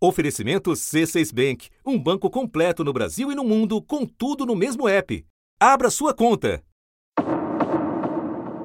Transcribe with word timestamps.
Oferecimento 0.00 0.70
C6 0.70 1.34
Bank, 1.34 1.68
um 1.84 1.98
banco 1.98 2.30
completo 2.30 2.84
no 2.84 2.92
Brasil 2.92 3.32
e 3.32 3.34
no 3.34 3.42
mundo, 3.42 3.82
com 3.82 4.06
tudo 4.06 4.46
no 4.46 4.54
mesmo 4.54 4.88
app. 4.88 5.26
Abra 5.58 5.90
sua 5.90 6.14
conta. 6.14 6.62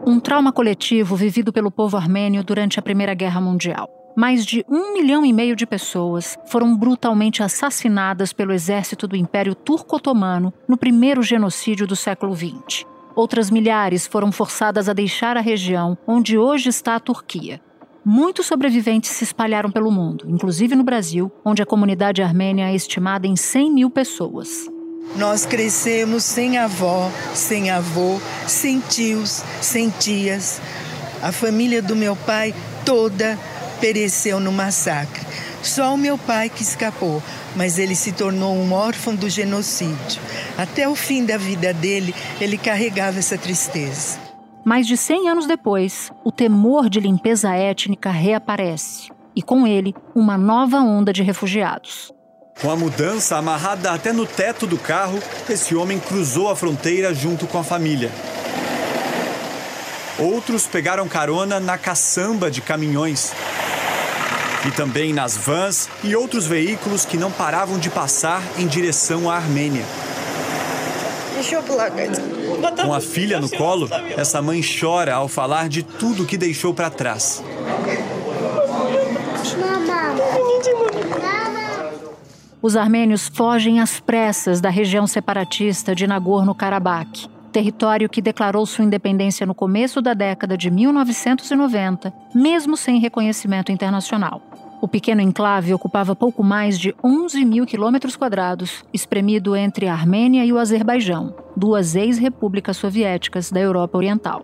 Um 0.06 0.20
trauma 0.20 0.54
coletivo 0.54 1.16
vivido 1.16 1.52
pelo 1.52 1.72
povo 1.72 1.98
armênio 1.98 2.44
durante 2.44 2.78
a 2.78 2.84
Primeira 2.84 3.16
Guerra 3.16 3.42
Mundial. 3.42 3.90
Mais 4.16 4.46
de 4.46 4.64
um 4.70 4.94
milhão 4.94 5.26
e 5.26 5.34
meio 5.34 5.56
de 5.56 5.66
pessoas 5.66 6.38
foram 6.46 6.78
brutalmente 6.78 7.42
assassinadas 7.42 8.32
pelo 8.32 8.54
exército 8.54 9.08
do 9.08 9.16
Império 9.16 9.56
Turco-Otomano 9.56 10.54
no 10.68 10.78
primeiro 10.78 11.24
genocídio 11.24 11.88
do 11.88 11.96
século 11.96 12.36
XX. 12.36 12.86
Outras 13.16 13.50
milhares 13.50 14.06
foram 14.06 14.32
forçadas 14.32 14.88
a 14.88 14.94
deixar 14.94 15.36
a 15.36 15.42
região 15.42 15.98
onde 16.06 16.38
hoje 16.38 16.70
está 16.70 16.96
a 16.96 17.00
Turquia. 17.00 17.60
Muitos 18.06 18.48
sobreviventes 18.48 19.12
se 19.12 19.24
espalharam 19.24 19.72
pelo 19.72 19.90
mundo, 19.90 20.26
inclusive 20.28 20.76
no 20.76 20.84
Brasil, 20.84 21.32
onde 21.46 21.62
a 21.62 21.66
comunidade 21.66 22.22
armênia 22.22 22.70
é 22.70 22.76
estimada 22.76 23.26
em 23.26 23.38
100 23.38 23.72
mil 23.72 23.90
pessoas. 23.90 24.70
Nós 25.16 25.46
crescemos 25.46 26.26
sem 26.26 26.58
avó, 26.58 27.10
sem 27.34 27.72
avô, 27.72 28.20
sem 28.46 28.82
tios, 28.82 29.42
sem 29.62 29.90
tias. 29.90 30.60
A 31.22 31.32
família 31.32 31.82
do 31.82 31.96
meu 31.96 32.14
pai 32.14 32.54
toda 32.86 33.40
pereceu 33.80 34.38
no 34.38 34.52
massacre. 34.52 35.26
Só 35.62 35.94
o 35.94 35.98
meu 35.98 36.18
pai 36.18 36.50
que 36.50 36.62
escapou, 36.62 37.24
mas 37.56 37.80
ele 37.80 37.96
se 37.96 38.12
tornou 38.12 38.54
um 38.54 38.74
órfão 38.74 39.16
do 39.16 39.30
genocídio. 39.30 40.22
Até 40.58 40.90
o 40.90 40.96
fim 40.96 41.26
da 41.26 41.38
vida 41.38 41.74
dele, 41.74 42.14
ele 42.42 42.58
carregava 42.58 43.20
essa 43.20 43.38
tristeza. 43.38 44.33
Mais 44.66 44.88
de 44.88 44.96
100 44.96 45.30
anos 45.30 45.46
depois, 45.46 46.10
o 46.24 46.32
temor 46.32 46.90
de 46.90 47.02
limpeza 47.02 47.54
étnica 47.54 48.10
reaparece 48.10 49.12
e, 49.36 49.42
com 49.42 49.68
ele, 49.68 49.94
uma 50.16 50.38
nova 50.38 50.78
onda 50.78 51.12
de 51.12 51.22
refugiados. 51.22 52.14
Com 52.62 52.72
a 52.72 52.76
mudança 52.76 53.36
amarrada 53.36 53.92
até 53.92 54.14
no 54.14 54.26
teto 54.26 54.66
do 54.66 54.78
carro, 54.78 55.20
esse 55.50 55.76
homem 55.76 56.00
cruzou 56.00 56.50
a 56.50 56.56
fronteira 56.56 57.14
junto 57.14 57.46
com 57.46 57.58
a 57.58 57.64
família. 57.64 58.10
Outros 60.18 60.66
pegaram 60.66 61.10
carona 61.10 61.60
na 61.60 61.78
caçamba 61.78 62.50
de 62.50 62.62
caminhões. 62.62 63.34
E 64.66 64.72
também 64.72 65.12
nas 65.12 65.36
vans 65.36 65.90
e 66.06 66.16
outros 66.16 66.48
veículos 66.48 67.04
que 67.04 67.18
não 67.18 67.32
paravam 67.32 67.78
de 67.78 67.90
passar 67.90 68.42
em 68.58 68.66
direção 68.66 69.30
à 69.30 69.36
Armênia. 69.36 69.84
Com 72.86 72.94
a 72.94 73.02
filha 73.02 73.40
no 73.40 73.50
colo, 73.50 73.90
essa 74.18 74.42
mãe 74.42 74.62
chora 74.62 75.16
ao 75.16 75.28
falar 75.28 75.68
de 75.68 75.84
tudo 75.84 76.26
que 76.26 76.38
deixou 76.38 76.74
para 76.74 76.90
trás. 76.90 77.44
Os 82.62 82.78
armênios 82.78 83.28
fogem 83.28 83.82
às 83.82 84.00
pressas 84.00 84.62
da 84.62 84.70
região 84.70 85.06
separatista 85.06 85.94
de 85.94 86.08
Nagorno-Karabakh, 86.08 87.28
território 87.52 88.10
que 88.10 88.22
declarou 88.22 88.66
sua 88.66 88.86
independência 88.86 89.46
no 89.46 89.54
começo 89.54 90.02
da 90.02 90.14
década 90.14 90.58
de 90.58 90.72
1990, 90.72 92.14
mesmo 92.34 92.78
sem 92.78 93.00
reconhecimento 93.00 93.72
internacional. 93.72 94.42
O 94.84 94.88
pequeno 94.90 95.22
enclave 95.22 95.74
ocupava 95.74 96.14
pouco 96.14 96.44
mais 96.44 96.78
de 96.78 96.94
11 97.02 97.46
mil 97.46 97.66
quilômetros 97.66 98.18
quadrados, 98.18 98.84
espremido 98.94 99.56
entre 99.56 99.88
a 99.88 99.94
Armênia 99.94 100.44
e 100.44 100.52
o 100.52 100.58
Azerbaijão, 100.58 101.34
duas 101.56 101.96
ex-repúblicas 101.96 102.76
soviéticas 102.76 103.50
da 103.50 103.62
Europa 103.62 103.98
Oriental. 103.98 104.44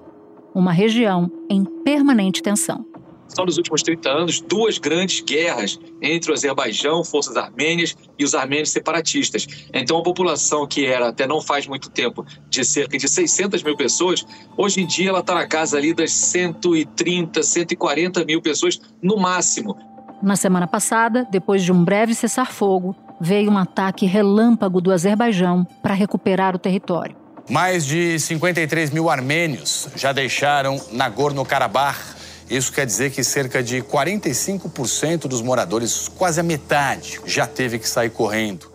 Uma 0.56 0.72
região 0.72 1.30
em 1.50 1.66
permanente 1.84 2.42
tensão. 2.42 2.86
São 3.28 3.46
nos 3.46 3.58
últimos 3.58 3.84
30 3.84 4.10
anos 4.10 4.40
duas 4.40 4.78
grandes 4.78 5.20
guerras 5.20 5.78
entre 6.02 6.32
o 6.32 6.34
Azerbaijão, 6.34 7.04
forças 7.04 7.36
armênias, 7.36 7.98
e 8.18 8.24
os 8.24 8.34
armênios 8.34 8.70
separatistas. 8.70 9.46
Então, 9.74 9.98
a 9.98 10.04
população 10.04 10.66
que 10.66 10.86
era, 10.86 11.10
até 11.10 11.28
não 11.28 11.42
faz 11.42 11.68
muito 11.68 11.90
tempo, 11.90 12.26
de 12.50 12.64
cerca 12.64 12.98
de 12.98 13.10
600 13.10 13.62
mil 13.62 13.76
pessoas, 13.76 14.26
hoje 14.58 14.80
em 14.80 14.88
dia 14.88 15.10
ela 15.10 15.20
está 15.20 15.36
na 15.36 15.46
casa 15.46 15.78
ali 15.78 15.94
das 15.94 16.12
130, 16.14 17.44
140 17.44 18.24
mil 18.24 18.42
pessoas 18.42 18.80
no 19.04 19.18
máximo. 19.18 19.78
Na 20.22 20.36
semana 20.36 20.68
passada, 20.68 21.26
depois 21.32 21.64
de 21.64 21.72
um 21.72 21.84
breve 21.84 22.14
cessar-fogo, 22.14 22.94
veio 23.22 23.50
um 23.50 23.58
ataque 23.58 24.06
relâmpago 24.06 24.82
do 24.82 24.92
Azerbaijão 24.92 25.66
para 25.82 25.94
recuperar 25.94 26.56
o 26.56 26.60
território. 26.60 27.16
Mais 27.50 27.86
de 27.86 28.20
53 28.20 28.92
mil 28.92 29.10
armênios 29.10 29.88
já 29.96 30.12
deixaram 30.12 30.80
Nagorno-Karabakh. 30.92 32.18
Isso 32.50 32.72
quer 32.74 32.86
dizer 32.86 33.12
que 33.12 33.24
cerca 33.24 33.64
de 33.64 33.82
45% 33.82 35.28
dos 35.28 35.42
moradores, 35.42 36.08
quase 36.10 36.40
a 36.40 36.44
metade, 36.44 37.20
já 37.26 37.48
teve 37.48 37.80
que 37.80 37.88
sair 37.88 38.10
correndo. 38.10 38.70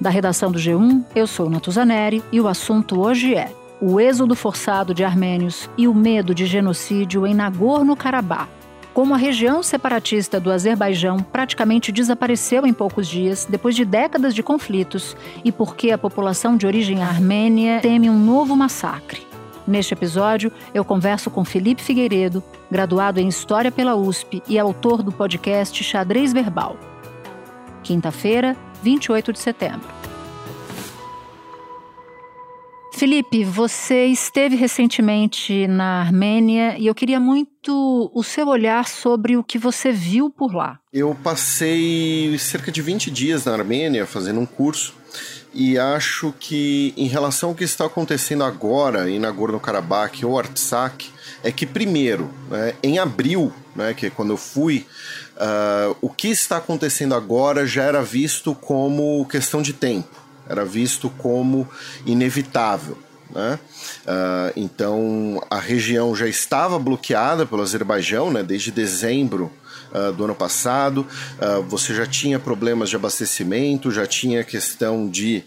Da 0.00 0.10
redação 0.10 0.50
do 0.50 0.58
G1, 0.58 1.04
eu 1.14 1.26
sou 1.26 1.50
Natuzaneri 1.50 2.22
e 2.30 2.40
o 2.40 2.48
assunto 2.48 3.00
hoje 3.00 3.34
é 3.34 3.52
o 3.82 3.98
êxodo 3.98 4.36
forçado 4.36 4.94
de 4.94 5.02
armênios 5.02 5.68
e 5.76 5.88
o 5.88 5.94
medo 5.94 6.32
de 6.32 6.46
genocídio 6.46 7.26
em 7.26 7.34
Nagorno-Karabakh. 7.34 8.48
Como 8.94 9.12
a 9.12 9.16
região 9.16 9.60
separatista 9.60 10.38
do 10.38 10.52
Azerbaijão 10.52 11.18
praticamente 11.18 11.90
desapareceu 11.90 12.64
em 12.64 12.72
poucos 12.72 13.08
dias, 13.08 13.44
depois 13.50 13.74
de 13.74 13.84
décadas 13.84 14.36
de 14.36 14.42
conflitos, 14.42 15.16
e 15.44 15.50
porque 15.50 15.90
a 15.90 15.98
população 15.98 16.56
de 16.56 16.64
origem 16.64 17.02
armênia 17.02 17.80
teme 17.80 18.08
um 18.08 18.18
novo 18.18 18.54
massacre. 18.54 19.26
Neste 19.66 19.94
episódio, 19.94 20.52
eu 20.72 20.84
converso 20.84 21.28
com 21.28 21.44
Felipe 21.44 21.82
Figueiredo, 21.82 22.42
graduado 22.70 23.18
em 23.18 23.26
História 23.26 23.72
pela 23.72 23.96
USP 23.96 24.42
e 24.46 24.60
autor 24.60 25.02
do 25.02 25.10
podcast 25.10 25.82
Xadrez 25.82 26.32
Verbal. 26.32 26.76
Quinta-feira, 27.82 28.56
28 28.80 29.32
de 29.32 29.40
setembro. 29.40 30.01
Felipe, 33.02 33.42
você 33.42 34.04
esteve 34.06 34.54
recentemente 34.54 35.66
na 35.66 36.02
Armênia 36.02 36.78
e 36.78 36.86
eu 36.86 36.94
queria 36.94 37.18
muito 37.18 38.08
o 38.14 38.22
seu 38.22 38.46
olhar 38.46 38.86
sobre 38.86 39.36
o 39.36 39.42
que 39.42 39.58
você 39.58 39.90
viu 39.90 40.30
por 40.30 40.54
lá. 40.54 40.78
Eu 40.92 41.12
passei 41.12 42.38
cerca 42.38 42.70
de 42.70 42.80
20 42.80 43.10
dias 43.10 43.44
na 43.44 43.54
Armênia 43.54 44.06
fazendo 44.06 44.38
um 44.38 44.46
curso 44.46 44.94
e 45.52 45.76
acho 45.76 46.32
que 46.38 46.94
em 46.96 47.08
relação 47.08 47.48
ao 47.48 47.54
que 47.56 47.64
está 47.64 47.86
acontecendo 47.86 48.44
agora 48.44 49.10
em 49.10 49.18
Nagorno-Karabakh 49.18 50.24
ou 50.24 50.38
Artsakh, 50.38 51.06
é 51.42 51.50
que 51.50 51.66
primeiro, 51.66 52.30
né, 52.48 52.74
em 52.84 53.00
abril, 53.00 53.52
né, 53.74 53.94
que 53.94 54.06
é 54.06 54.10
quando 54.10 54.30
eu 54.30 54.36
fui, 54.36 54.86
uh, 55.34 55.96
o 56.00 56.08
que 56.08 56.28
está 56.28 56.58
acontecendo 56.58 57.16
agora 57.16 57.66
já 57.66 57.82
era 57.82 58.00
visto 58.00 58.54
como 58.54 59.26
questão 59.26 59.60
de 59.60 59.72
tempo 59.72 60.21
era 60.48 60.64
visto 60.64 61.10
como 61.10 61.68
inevitável. 62.06 62.98
Né? 63.34 63.58
Uh, 64.02 64.52
então 64.56 65.42
a 65.50 65.58
região 65.58 66.14
já 66.14 66.26
estava 66.26 66.78
bloqueada 66.78 67.46
pelo 67.46 67.62
Azerbaijão 67.62 68.30
né, 68.30 68.42
desde 68.42 68.70
dezembro 68.70 69.50
uh, 69.90 70.12
do 70.12 70.24
ano 70.24 70.34
passado. 70.34 71.06
Uh, 71.40 71.62
você 71.62 71.94
já 71.94 72.04
tinha 72.04 72.38
problemas 72.38 72.90
de 72.90 72.96
abastecimento, 72.96 73.90
já 73.90 74.06
tinha 74.06 74.44
questão 74.44 75.08
de 75.08 75.42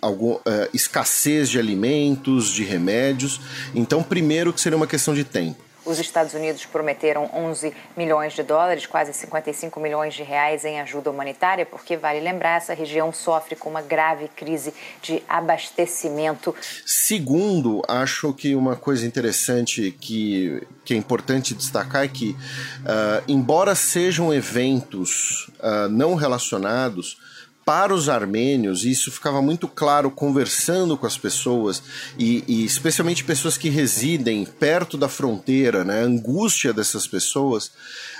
algum, 0.00 0.38
escassez 0.72 1.50
de 1.50 1.58
alimentos, 1.58 2.48
de 2.48 2.64
remédios. 2.64 3.40
Então, 3.74 4.02
primeiro 4.02 4.52
que 4.52 4.60
seria 4.60 4.76
uma 4.76 4.86
questão 4.86 5.14
de 5.14 5.24
tempo. 5.24 5.71
Os 5.84 5.98
Estados 5.98 6.32
Unidos 6.34 6.64
prometeram 6.64 7.28
11 7.34 7.74
milhões 7.96 8.32
de 8.34 8.42
dólares, 8.42 8.86
quase 8.86 9.12
55 9.12 9.80
milhões 9.80 10.14
de 10.14 10.22
reais 10.22 10.64
em 10.64 10.80
ajuda 10.80 11.10
humanitária, 11.10 11.66
porque 11.66 11.96
vale 11.96 12.20
lembrar, 12.20 12.56
essa 12.58 12.74
região 12.74 13.12
sofre 13.12 13.56
com 13.56 13.68
uma 13.68 13.82
grave 13.82 14.28
crise 14.28 14.72
de 15.02 15.22
abastecimento. 15.28 16.54
Segundo, 16.86 17.82
acho 17.88 18.32
que 18.32 18.54
uma 18.54 18.76
coisa 18.76 19.06
interessante 19.06 19.90
que, 20.00 20.66
que 20.84 20.94
é 20.94 20.96
importante 20.96 21.54
destacar 21.54 22.04
é 22.04 22.08
que, 22.08 22.30
uh, 22.30 23.24
embora 23.26 23.74
sejam 23.74 24.32
eventos 24.32 25.50
uh, 25.58 25.88
não 25.88 26.14
relacionados, 26.14 27.18
para 27.64 27.94
os 27.94 28.08
armênios, 28.08 28.84
e 28.84 28.90
isso 28.90 29.10
ficava 29.10 29.40
muito 29.40 29.68
claro 29.68 30.10
conversando 30.10 30.96
com 30.96 31.06
as 31.06 31.16
pessoas, 31.16 31.82
e, 32.18 32.44
e, 32.46 32.64
especialmente 32.64 33.24
pessoas 33.24 33.56
que 33.56 33.68
residem 33.68 34.44
perto 34.44 34.96
da 34.96 35.08
fronteira, 35.08 35.84
né, 35.84 36.02
a 36.02 36.04
angústia 36.04 36.72
dessas 36.72 37.06
pessoas, 37.06 37.66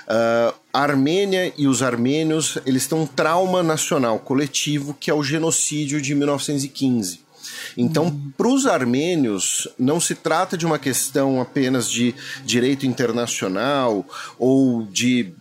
uh, 0.07 0.53
a 0.71 0.81
Armênia 0.81 1.53
e 1.57 1.67
os 1.67 1.81
armênios 1.81 2.57
eles 2.65 2.87
têm 2.87 2.97
um 2.97 3.05
trauma 3.05 3.61
nacional 3.61 4.19
coletivo 4.19 4.95
que 4.99 5.11
é 5.11 5.13
o 5.13 5.23
genocídio 5.23 6.01
de 6.01 6.15
1915. 6.15 7.23
Então, 7.77 8.05
uhum. 8.05 8.31
para 8.37 8.47
os 8.47 8.65
armênios, 8.65 9.67
não 9.77 9.99
se 9.99 10.15
trata 10.15 10.57
de 10.57 10.65
uma 10.65 10.79
questão 10.79 11.41
apenas 11.41 11.89
de 11.89 12.15
direito 12.45 12.85
internacional 12.85 14.05
ou 14.37 14.83
de 14.83 15.33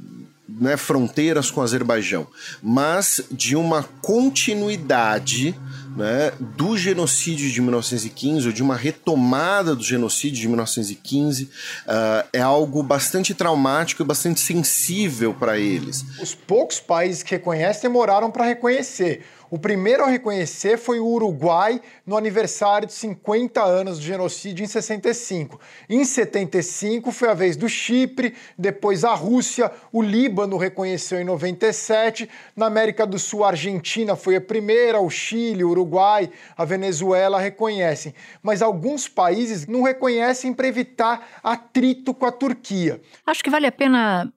né, 0.62 0.76
fronteiras 0.76 1.50
com 1.50 1.60
o 1.60 1.64
Azerbaijão, 1.64 2.24
mas 2.62 3.20
de 3.32 3.56
uma 3.56 3.82
continuidade 4.00 5.58
né, 5.96 6.32
do 6.38 6.78
genocídio 6.78 7.50
de 7.50 7.60
1915, 7.60 8.46
ou 8.46 8.52
de 8.52 8.62
uma 8.62 8.76
retomada 8.76 9.74
do 9.74 9.82
genocídio 9.82 10.40
de 10.40 10.46
1915, 10.46 11.44
uh, 11.44 12.28
é 12.32 12.40
algo 12.40 12.80
bastante 12.80 13.34
traumático 13.34 14.02
e 14.02 14.06
bastante 14.06 14.38
sensível 14.38 15.34
para 15.34 15.58
eles. 15.58 16.04
Os 16.20 16.32
poucos 16.32 16.78
países 16.78 17.24
que 17.24 17.32
reconhecem 17.32 17.82
demoraram 17.82 18.30
para 18.30 18.46
reconhecer. 18.46 19.24
O 19.52 19.58
primeiro 19.58 20.02
a 20.02 20.06
reconhecer 20.06 20.78
foi 20.78 20.98
o 20.98 21.06
Uruguai 21.06 21.78
no 22.06 22.16
aniversário 22.16 22.88
de 22.88 22.94
50 22.94 23.62
anos 23.62 23.98
do 23.98 24.02
genocídio 24.02 24.64
em 24.64 24.66
65. 24.66 25.60
Em 25.90 26.06
75 26.06 27.12
foi 27.12 27.28
a 27.28 27.34
vez 27.34 27.54
do 27.54 27.68
Chipre, 27.68 28.34
depois 28.56 29.04
a 29.04 29.12
Rússia, 29.12 29.70
o 29.92 30.00
Líbano 30.00 30.56
reconheceu 30.56 31.20
em 31.20 31.24
97, 31.24 32.30
na 32.56 32.64
América 32.64 33.06
do 33.06 33.18
Sul 33.18 33.44
a 33.44 33.48
Argentina 33.48 34.16
foi 34.16 34.36
a 34.36 34.40
primeira, 34.40 34.98
o 34.98 35.10
Chile, 35.10 35.64
o 35.64 35.68
Uruguai, 35.68 36.30
a 36.56 36.64
Venezuela 36.64 37.38
reconhecem. 37.38 38.14
Mas 38.42 38.62
alguns 38.62 39.06
países 39.06 39.66
não 39.66 39.82
reconhecem 39.82 40.54
para 40.54 40.66
evitar 40.66 41.28
atrito 41.44 42.14
com 42.14 42.24
a 42.24 42.32
Turquia. 42.32 43.02
Acho 43.26 43.44
que 43.44 43.50
vale 43.50 43.66
a 43.66 43.72
pena 43.72 44.32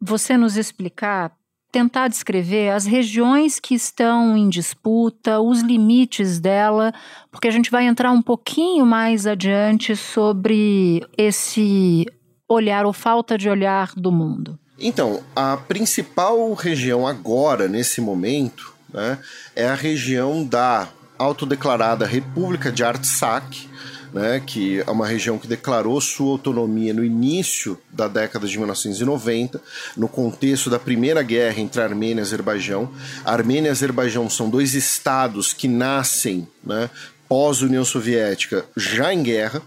você 0.00 0.36
nos 0.36 0.56
explicar 0.56 1.39
tentar 1.70 2.08
descrever 2.08 2.70
as 2.70 2.84
regiões 2.84 3.60
que 3.60 3.74
estão 3.74 4.36
em 4.36 4.48
disputa, 4.48 5.40
os 5.40 5.60
limites 5.60 6.40
dela, 6.40 6.92
porque 7.30 7.48
a 7.48 7.50
gente 7.50 7.70
vai 7.70 7.86
entrar 7.86 8.10
um 8.10 8.22
pouquinho 8.22 8.84
mais 8.84 9.26
adiante 9.26 9.94
sobre 9.94 11.06
esse 11.16 12.06
olhar 12.48 12.84
ou 12.84 12.92
falta 12.92 13.38
de 13.38 13.48
olhar 13.48 13.92
do 13.96 14.10
mundo. 14.10 14.58
Então, 14.78 15.22
a 15.36 15.56
principal 15.56 16.52
região 16.54 17.06
agora, 17.06 17.68
nesse 17.68 18.00
momento, 18.00 18.74
né, 18.92 19.18
é 19.54 19.68
a 19.68 19.74
região 19.74 20.44
da 20.44 20.88
autodeclarada 21.18 22.06
República 22.06 22.72
de 22.72 22.82
Artsakh, 22.82 23.68
né, 24.12 24.42
que 24.44 24.80
é 24.80 24.90
uma 24.90 25.06
região 25.06 25.38
que 25.38 25.46
declarou 25.46 26.00
sua 26.00 26.32
autonomia 26.32 26.92
no 26.92 27.04
início 27.04 27.78
da 27.90 28.08
década 28.08 28.46
de 28.46 28.56
1990, 28.58 29.60
no 29.96 30.08
contexto 30.08 30.68
da 30.68 30.78
Primeira 30.78 31.22
Guerra 31.22 31.60
entre 31.60 31.80
Armênia 31.80 32.20
e 32.20 32.22
Azerbaijão. 32.22 32.90
A 33.24 33.32
Armênia 33.32 33.68
e 33.68 33.70
Azerbaijão 33.70 34.28
são 34.28 34.50
dois 34.50 34.74
estados 34.74 35.52
que 35.52 35.68
nascem 35.68 36.46
né, 36.64 36.90
pós-União 37.28 37.84
Soviética 37.84 38.64
já 38.76 39.14
em 39.14 39.22
guerra. 39.22 39.62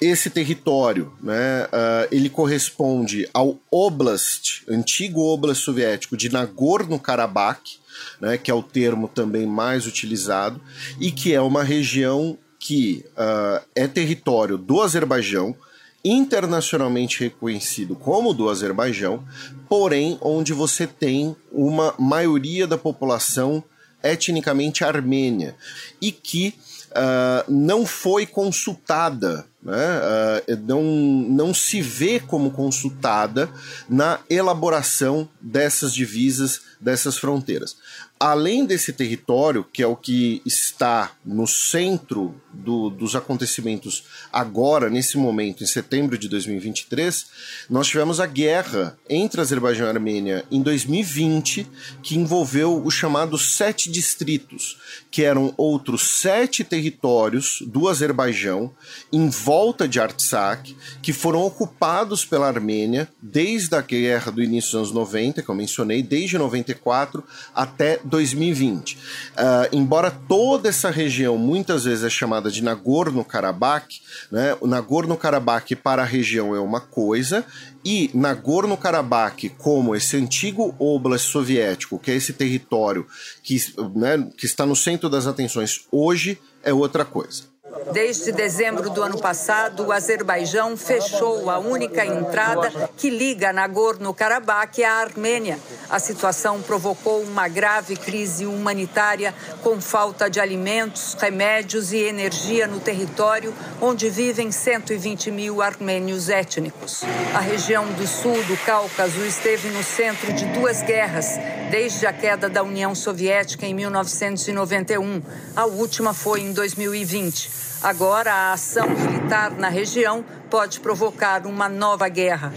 Esse 0.00 0.30
território, 0.30 1.12
né, 1.20 1.64
uh, 1.64 2.08
ele 2.12 2.30
corresponde 2.30 3.28
ao 3.34 3.58
Oblast, 3.68 4.62
antigo 4.68 5.20
Oblast 5.20 5.64
soviético 5.64 6.16
de 6.16 6.28
Nagorno-Karabakh, 6.28 7.78
né, 8.20 8.38
que 8.38 8.48
é 8.48 8.54
o 8.54 8.62
termo 8.62 9.08
também 9.08 9.44
mais 9.44 9.88
utilizado, 9.88 10.60
e 11.00 11.10
que 11.10 11.34
é 11.34 11.40
uma 11.40 11.64
região 11.64 12.38
que 12.68 13.02
uh, 13.16 13.64
é 13.74 13.88
território 13.88 14.58
do 14.58 14.82
Azerbaijão, 14.82 15.56
internacionalmente 16.04 17.20
reconhecido 17.20 17.96
como 17.96 18.34
do 18.34 18.50
Azerbaijão, 18.50 19.24
porém 19.70 20.18
onde 20.20 20.52
você 20.52 20.86
tem 20.86 21.34
uma 21.50 21.94
maioria 21.98 22.66
da 22.66 22.76
população 22.76 23.64
etnicamente 24.02 24.84
armênia 24.84 25.56
e 25.98 26.12
que 26.12 26.52
uh, 26.90 27.50
não 27.50 27.86
foi 27.86 28.26
consultada, 28.26 29.46
né? 29.62 30.00
uh, 30.46 30.56
não, 30.66 30.82
não 30.82 31.54
se 31.54 31.80
vê 31.80 32.20
como 32.20 32.50
consultada 32.50 33.48
na 33.88 34.20
elaboração 34.28 35.26
dessas 35.40 35.94
divisas, 35.94 36.60
dessas 36.78 37.16
fronteiras 37.16 37.78
além 38.18 38.64
desse 38.64 38.92
território, 38.92 39.64
que 39.72 39.82
é 39.82 39.86
o 39.86 39.96
que 39.96 40.42
está 40.44 41.12
no 41.24 41.46
centro 41.46 42.34
do, 42.52 42.90
dos 42.90 43.14
acontecimentos 43.14 44.04
agora, 44.32 44.90
nesse 44.90 45.16
momento, 45.16 45.62
em 45.62 45.66
setembro 45.66 46.18
de 46.18 46.28
2023, 46.28 47.26
nós 47.70 47.86
tivemos 47.86 48.18
a 48.20 48.26
guerra 48.26 48.98
entre 49.08 49.40
Azerbaijão 49.40 49.86
e 49.86 49.90
Armênia 49.90 50.44
em 50.50 50.62
2020, 50.62 51.66
que 52.02 52.16
envolveu 52.16 52.82
os 52.84 52.94
chamados 52.94 53.56
sete 53.56 53.90
distritos, 53.90 54.78
que 55.10 55.22
eram 55.22 55.54
outros 55.56 56.20
sete 56.20 56.64
territórios 56.64 57.62
do 57.66 57.88
Azerbaijão 57.88 58.72
em 59.12 59.28
volta 59.28 59.86
de 59.86 60.00
Artsakh, 60.00 60.74
que 61.00 61.12
foram 61.12 61.42
ocupados 61.42 62.24
pela 62.24 62.48
Armênia 62.48 63.08
desde 63.22 63.74
a 63.76 63.80
guerra 63.80 64.32
do 64.32 64.42
início 64.42 64.72
dos 64.72 64.78
anos 64.78 64.92
90, 64.92 65.42
que 65.42 65.48
eu 65.48 65.54
mencionei, 65.54 66.02
desde 66.02 66.36
94 66.36 67.22
até 67.54 68.00
2020. 68.08 68.94
Uh, 68.94 68.98
ah, 69.36 69.68
embora 69.72 70.10
toda 70.10 70.68
essa 70.68 70.90
região 70.90 71.36
muitas 71.38 71.84
vezes 71.84 72.04
é 72.04 72.10
chamada 72.10 72.50
de 72.50 72.62
Nagorno-Karabakh, 72.62 74.00
né? 74.32 74.56
o 74.60 74.66
Nagorno-Karabakh 74.66 75.76
para 75.82 76.02
a 76.02 76.04
região 76.04 76.54
é 76.54 76.60
uma 76.60 76.80
coisa, 76.80 77.44
e 77.84 78.10
Nagorno-Karabakh, 78.12 79.50
como 79.58 79.94
esse 79.94 80.16
antigo 80.16 80.74
oblast 80.78 81.30
soviético, 81.30 81.98
que 81.98 82.10
é 82.10 82.14
esse 82.14 82.32
território 82.32 83.06
que, 83.42 83.56
né, 83.94 84.28
que 84.36 84.46
está 84.46 84.66
no 84.66 84.74
centro 84.74 85.08
das 85.08 85.26
atenções 85.26 85.86
hoje, 85.90 86.38
é 86.62 86.72
outra 86.72 87.04
coisa. 87.04 87.44
Desde 87.92 88.32
dezembro 88.32 88.90
do 88.90 89.02
ano 89.02 89.18
passado, 89.18 89.86
o 89.86 89.92
Azerbaijão 89.92 90.76
fechou 90.76 91.48
a 91.50 91.58
única 91.58 92.04
entrada 92.04 92.70
que 92.96 93.10
liga 93.10 93.52
Nagorno-Karabakh 93.52 94.82
à 94.84 94.92
Armênia. 95.00 95.58
A 95.88 95.98
situação 95.98 96.60
provocou 96.60 97.22
uma 97.22 97.48
grave 97.48 97.96
crise 97.96 98.46
humanitária 98.46 99.34
com 99.62 99.80
falta 99.80 100.28
de 100.28 100.38
alimentos, 100.38 101.14
remédios 101.18 101.92
e 101.92 101.98
energia 101.98 102.66
no 102.66 102.80
território 102.80 103.54
onde 103.80 104.10
vivem 104.10 104.50
120 104.50 105.30
mil 105.30 105.62
armênios 105.62 106.28
étnicos. 106.28 107.02
A 107.34 107.40
região 107.40 107.86
do 107.92 108.06
sul 108.06 108.42
do 108.44 108.56
Cáucaso 108.64 109.20
esteve 109.24 109.68
no 109.68 109.82
centro 109.82 110.32
de 110.32 110.44
duas 110.46 110.82
guerras 110.82 111.38
desde 111.70 112.06
a 112.06 112.12
queda 112.12 112.48
da 112.48 112.62
União 112.62 112.94
Soviética 112.94 113.66
em 113.66 113.74
1991. 113.74 115.22
A 115.54 115.66
última 115.66 116.14
foi 116.14 116.40
em 116.40 116.52
2020. 116.52 117.57
Agora, 117.82 118.32
a 118.32 118.52
ação 118.52 118.88
militar 118.88 119.52
na 119.52 119.68
região 119.68 120.24
pode 120.50 120.80
provocar 120.80 121.46
uma 121.46 121.68
nova 121.68 122.08
guerra. 122.08 122.52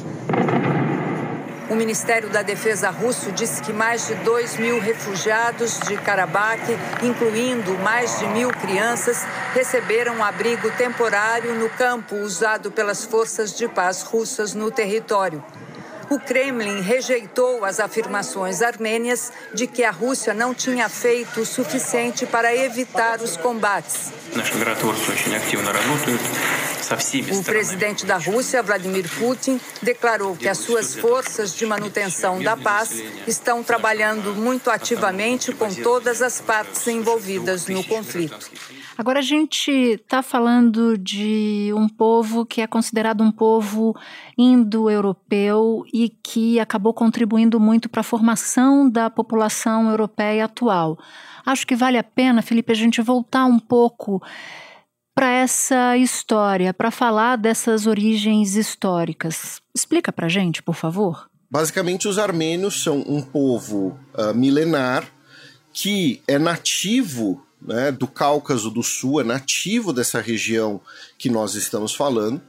O 1.71 1.75
Ministério 1.75 2.29
da 2.29 2.41
Defesa 2.41 2.89
russo 2.89 3.31
disse 3.31 3.61
que 3.61 3.71
mais 3.71 4.05
de 4.05 4.15
2 4.15 4.57
mil 4.57 4.77
refugiados 4.77 5.79
de 5.79 5.95
Karabakh, 5.95 6.59
incluindo 7.01 7.77
mais 7.79 8.19
de 8.19 8.25
mil 8.27 8.49
crianças, 8.49 9.25
receberam 9.53 10.21
abrigo 10.21 10.69
temporário 10.71 11.55
no 11.55 11.69
campo 11.69 12.17
usado 12.17 12.71
pelas 12.71 13.05
forças 13.05 13.55
de 13.55 13.69
paz 13.69 14.01
russas 14.01 14.53
no 14.53 14.69
território. 14.69 15.41
O 16.11 16.19
Kremlin 16.19 16.81
rejeitou 16.81 17.63
as 17.63 17.79
afirmações 17.79 18.61
armênias 18.61 19.31
de 19.53 19.65
que 19.65 19.81
a 19.81 19.91
Rússia 19.91 20.33
não 20.33 20.53
tinha 20.53 20.89
feito 20.89 21.39
o 21.39 21.45
suficiente 21.45 22.25
para 22.25 22.53
evitar 22.53 23.21
os 23.21 23.37
combates. 23.37 24.11
O 27.31 27.43
presidente 27.45 28.05
da 28.05 28.17
Rússia, 28.17 28.61
Vladimir 28.61 29.09
Putin, 29.17 29.57
declarou 29.81 30.35
que 30.35 30.49
as 30.49 30.57
suas 30.57 30.93
forças 30.95 31.55
de 31.55 31.65
manutenção 31.65 32.43
da 32.43 32.57
paz 32.57 32.91
estão 33.25 33.63
trabalhando 33.63 34.35
muito 34.35 34.69
ativamente 34.69 35.53
com 35.53 35.73
todas 35.73 36.21
as 36.21 36.41
partes 36.41 36.85
envolvidas 36.87 37.67
no 37.67 37.85
conflito. 37.85 38.51
Agora 38.97 39.19
a 39.19 39.23
gente 39.23 39.71
está 39.71 40.21
falando 40.21 40.97
de 40.97 41.71
um 41.75 41.87
povo 41.87 42.45
que 42.45 42.61
é 42.61 42.67
considerado 42.67 43.23
um 43.23 43.31
povo 43.31 43.95
indo-europeu 44.37 45.83
e 45.93 46.09
que 46.09 46.59
acabou 46.59 46.93
contribuindo 46.93 47.59
muito 47.59 47.89
para 47.89 48.01
a 48.01 48.03
formação 48.03 48.89
da 48.89 49.09
população 49.09 49.89
europeia 49.89 50.45
atual. 50.45 50.99
Acho 51.45 51.65
que 51.65 51.75
vale 51.75 51.97
a 51.97 52.03
pena, 52.03 52.41
Felipe, 52.41 52.71
a 52.71 52.75
gente 52.75 53.01
voltar 53.01 53.45
um 53.45 53.59
pouco 53.59 54.21
para 55.15 55.29
essa 55.29 55.97
história, 55.97 56.73
para 56.73 56.91
falar 56.91 57.37
dessas 57.37 57.87
origens 57.87 58.55
históricas. 58.55 59.61
Explica 59.75 60.11
para 60.11 60.29
gente, 60.29 60.61
por 60.61 60.75
favor. 60.75 61.29
Basicamente, 61.49 62.07
os 62.07 62.17
armênios 62.17 62.81
são 62.81 63.03
um 63.07 63.21
povo 63.21 63.97
uh, 64.13 64.33
milenar 64.33 65.05
que 65.73 66.21
é 66.27 66.37
nativo 66.37 67.45
né, 67.61 67.91
do 67.91 68.07
Cáucaso 68.07 68.69
do 68.71 68.81
Sul, 68.81 69.21
é 69.21 69.23
nativo 69.23 69.93
dessa 69.93 70.19
região 70.19 70.81
que 71.17 71.29
nós 71.29 71.55
estamos 71.55 71.93
falando. 71.93 72.41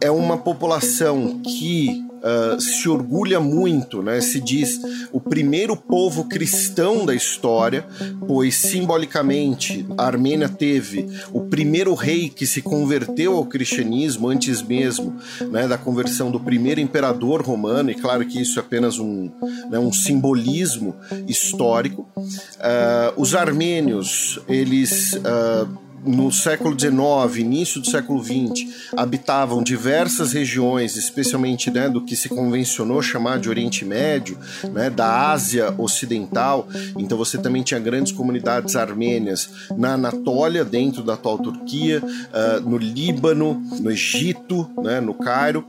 É 0.00 0.10
uma 0.10 0.38
população 0.38 1.40
que 1.42 2.07
uh, 2.18 2.60
se 2.60 2.88
orgulha 2.88 3.40
muito, 3.40 4.02
né? 4.02 4.20
Se 4.20 4.40
diz 4.40 4.80
o 5.12 5.20
primeiro 5.20 5.76
povo 5.76 6.24
cristão 6.24 7.04
da 7.04 7.14
história, 7.14 7.86
pois 8.26 8.54
simbolicamente 8.56 9.86
a 9.96 10.04
Armênia 10.04 10.48
teve 10.48 11.08
o 11.32 11.42
primeiro 11.42 11.94
rei 11.94 12.28
que 12.28 12.46
se 12.46 12.62
converteu 12.62 13.36
ao 13.36 13.46
cristianismo 13.46 14.28
antes 14.28 14.62
mesmo 14.62 15.16
né, 15.50 15.66
da 15.66 15.78
conversão 15.78 16.30
do 16.30 16.40
primeiro 16.40 16.80
imperador 16.80 17.42
romano, 17.42 17.90
e 17.90 17.94
claro 17.94 18.24
que 18.24 18.40
isso 18.40 18.58
é 18.58 18.62
apenas 18.62 18.98
um, 18.98 19.30
né, 19.70 19.78
um 19.78 19.92
simbolismo 19.92 20.94
histórico. 21.26 22.08
Uh, 22.16 23.12
os 23.16 23.34
armênios, 23.34 24.38
eles. 24.48 25.14
Uh, 25.14 25.87
no 26.04 26.30
século 26.32 26.78
XIX, 26.78 27.36
início 27.38 27.80
do 27.80 27.90
século 27.90 28.22
XX, 28.22 28.92
habitavam 28.96 29.62
diversas 29.62 30.32
regiões, 30.32 30.96
especialmente 30.96 31.70
né, 31.70 31.88
do 31.88 32.04
que 32.04 32.16
se 32.16 32.28
convencionou 32.28 33.02
chamar 33.02 33.38
de 33.38 33.48
Oriente 33.48 33.84
Médio, 33.84 34.38
né, 34.72 34.90
da 34.90 35.30
Ásia 35.30 35.74
Ocidental. 35.76 36.68
Então 36.96 37.18
você 37.18 37.38
também 37.38 37.62
tinha 37.62 37.80
grandes 37.80 38.12
comunidades 38.12 38.76
armênias 38.76 39.48
na 39.76 39.94
Anatólia, 39.94 40.64
dentro 40.64 41.02
da 41.02 41.14
atual 41.14 41.38
Turquia, 41.38 42.02
uh, 42.02 42.68
no 42.68 42.78
Líbano, 42.78 43.62
no 43.80 43.90
Egito, 43.90 44.68
né, 44.82 45.00
no 45.00 45.14
Cairo. 45.14 45.66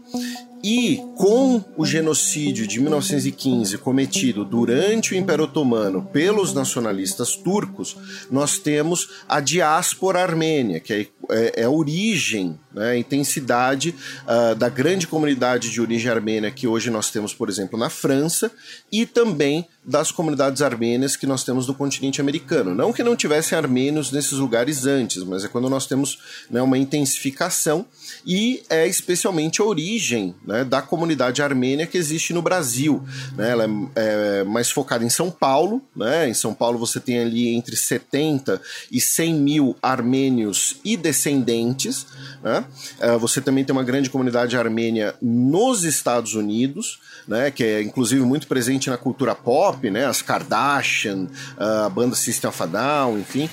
E 0.64 0.98
com 1.16 1.64
o 1.78 1.86
genocídio 1.86 2.68
de 2.68 2.80
1915 2.80 3.78
cometido 3.78 4.44
durante 4.44 5.14
o 5.14 5.18
Império 5.18 5.46
Otomano 5.46 6.08
pelos 6.12 6.54
nacionalistas 6.54 7.36
turcos, 7.36 7.96
nós 8.30 8.58
temos 8.58 9.10
a 9.28 9.40
diáspora 9.40 10.22
armênia, 10.22 10.80
que 10.80 10.94
é, 10.94 11.08
é, 11.32 11.62
é 11.62 11.64
a 11.64 11.70
origem, 11.70 12.60
né, 12.74 12.92
a 12.92 12.98
intensidade 12.98 13.96
uh, 14.24 14.54
da 14.56 14.68
grande 14.68 15.08
comunidade 15.08 15.70
de 15.72 15.80
origem 15.80 16.12
armênia 16.12 16.52
que 16.52 16.68
hoje 16.68 16.90
nós 16.90 17.10
temos, 17.10 17.34
por 17.34 17.48
exemplo, 17.48 17.80
na 17.80 17.90
França, 17.90 18.52
e 18.92 19.06
também 19.06 19.66
das 19.90 20.12
comunidades 20.12 20.62
armênias 20.62 21.16
que 21.16 21.26
nós 21.26 21.44
temos 21.44 21.68
no 21.68 21.74
continente 21.74 22.22
americano. 22.22 22.76
Não 22.76 22.94
que 22.94 23.02
não 23.02 23.16
tivessem 23.16 23.58
armênios 23.58 24.12
nesses 24.12 24.34
lugares 24.34 24.86
antes, 24.86 25.24
mas 25.24 25.44
é 25.44 25.48
quando 25.48 25.68
nós 25.68 25.88
temos 25.88 26.20
né, 26.48 26.62
uma 26.62 26.78
intensificação 26.78 27.84
e 28.24 28.62
é 28.70 28.88
especialmente 28.88 29.62
a 29.62 29.66
origem 29.66 30.36
né, 30.46 30.64
da 30.64 30.80
comunidade 30.80 31.42
armênia 31.42 31.88
que 31.88 31.98
existe 31.98 32.34
no 32.34 32.42
Brasil. 32.44 33.04
Né? 33.36 33.50
Ela 33.50 33.64
é, 33.64 33.70
é, 33.96 34.44
mais 34.44 34.70
focada 34.70 35.04
em 35.04 35.10
São 35.10 35.32
Paulo. 35.32 35.82
Né? 35.96 36.30
Em 36.30 36.36
São 36.36 36.54
Paulo 36.54 36.78
você 36.78 37.00
tem 37.00 37.20
ali 37.20 37.50
entre 37.50 37.76
70 37.76 38.62
e 38.92 39.02
100 39.02 39.34
mil 39.34 39.76
armênios 39.82 40.76
e 40.86 40.96
descendentes. 40.96 42.06
Né? 42.44 42.64
É, 43.00 43.18
você 43.18 43.42
também 43.42 43.66
tem 43.66 43.76
uma 43.76 43.84
grande 43.84 44.12
comunidade 44.12 44.56
armênia 44.56 45.16
nos 45.20 45.84
Estados 45.84 46.36
Unidos 46.36 47.00
né, 47.30 47.52
que 47.52 47.64
é 47.64 47.82
inclusive 47.82 48.24
muito 48.24 48.48
presente 48.48 48.90
na 48.90 48.98
cultura 48.98 49.36
pop, 49.80 49.90
né, 49.90 50.06
as 50.06 50.22
Kardashian, 50.22 51.30
a 51.58 51.90
banda 51.90 52.16
System 52.16 52.50
of 52.50 52.62
a 52.62 52.68
Down, 52.68 53.20
enfim. 53.20 53.50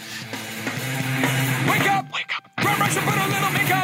Wake 1.69 1.89
up, 1.89 2.13
wake 2.13 2.37
up. 2.37 3.76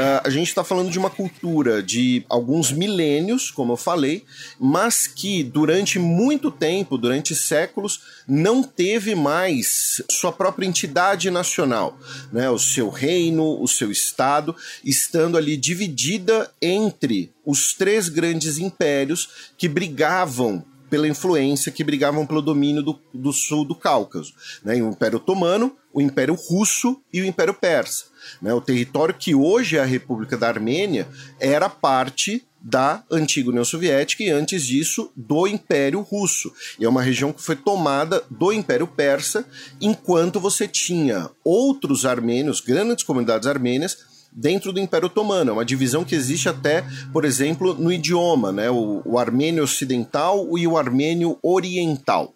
Uh, 0.00 0.24
a 0.24 0.30
gente 0.30 0.48
está 0.48 0.64
falando 0.64 0.90
de 0.90 0.98
uma 0.98 1.10
cultura 1.10 1.82
de 1.82 2.24
alguns 2.26 2.72
milênios, 2.72 3.50
como 3.50 3.74
eu 3.74 3.76
falei, 3.76 4.24
mas 4.58 5.06
que 5.06 5.44
durante 5.44 5.98
muito 5.98 6.50
tempo, 6.50 6.96
durante 6.96 7.34
séculos, 7.34 8.00
não 8.26 8.62
teve 8.62 9.14
mais 9.14 10.02
sua 10.10 10.32
própria 10.32 10.66
entidade 10.66 11.30
nacional, 11.30 11.98
né? 12.32 12.48
o 12.48 12.58
seu 12.58 12.88
reino, 12.88 13.62
o 13.62 13.68
seu 13.68 13.90
estado, 13.90 14.56
estando 14.82 15.36
ali 15.36 15.54
dividida 15.54 16.50
entre 16.62 17.30
os 17.44 17.74
três 17.74 18.08
grandes 18.08 18.56
impérios 18.56 19.52
que 19.58 19.68
brigavam 19.68 20.64
pela 20.90 21.08
influência, 21.08 21.72
que 21.72 21.84
brigavam 21.84 22.26
pelo 22.26 22.42
domínio 22.42 22.82
do, 22.82 22.98
do 23.14 23.32
sul 23.32 23.64
do 23.64 23.74
Cáucaso. 23.74 24.34
Né? 24.64 24.74
O 24.82 24.90
Império 24.90 25.16
Otomano, 25.16 25.76
o 25.92 26.02
Império 26.02 26.34
Russo 26.34 27.00
e 27.12 27.22
o 27.22 27.24
Império 27.24 27.54
Persa. 27.54 28.06
Né? 28.42 28.52
O 28.52 28.60
território 28.60 29.14
que 29.14 29.34
hoje 29.34 29.76
é 29.76 29.80
a 29.80 29.84
República 29.84 30.36
da 30.36 30.48
Armênia 30.48 31.08
era 31.38 31.70
parte 31.70 32.44
da 32.60 33.02
antiga 33.10 33.48
União 33.48 33.64
Soviética 33.64 34.22
e 34.22 34.28
antes 34.28 34.66
disso 34.66 35.10
do 35.16 35.46
Império 35.46 36.00
Russo. 36.00 36.52
E 36.78 36.84
é 36.84 36.88
uma 36.88 37.02
região 37.02 37.32
que 37.32 37.42
foi 37.42 37.56
tomada 37.56 38.22
do 38.28 38.52
Império 38.52 38.86
Persa, 38.86 39.46
enquanto 39.80 40.38
você 40.38 40.68
tinha 40.68 41.30
outros 41.42 42.04
armênios, 42.04 42.60
grandes 42.60 43.02
comunidades 43.02 43.46
armênias, 43.46 43.98
dentro 44.32 44.72
do 44.72 44.80
Império 44.80 45.06
Otomano. 45.06 45.50
É 45.50 45.52
uma 45.52 45.64
divisão 45.64 46.04
que 46.04 46.14
existe 46.14 46.48
até, 46.48 46.84
por 47.12 47.24
exemplo, 47.24 47.74
no 47.74 47.92
idioma, 47.92 48.52
né? 48.52 48.70
o, 48.70 49.02
o 49.04 49.18
armênio 49.18 49.62
ocidental 49.62 50.58
e 50.58 50.66
o 50.66 50.76
armênio 50.76 51.38
oriental. 51.42 52.32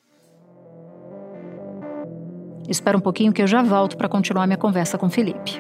Espera 2.69 2.97
um 2.97 3.01
pouquinho 3.01 3.33
que 3.33 3.43
eu 3.43 3.47
já 3.47 3.63
volto 3.63 3.97
para 3.97 4.09
continuar 4.09 4.47
minha 4.47 4.57
conversa 4.57 4.97
com 4.97 5.11
Felipe. 5.11 5.53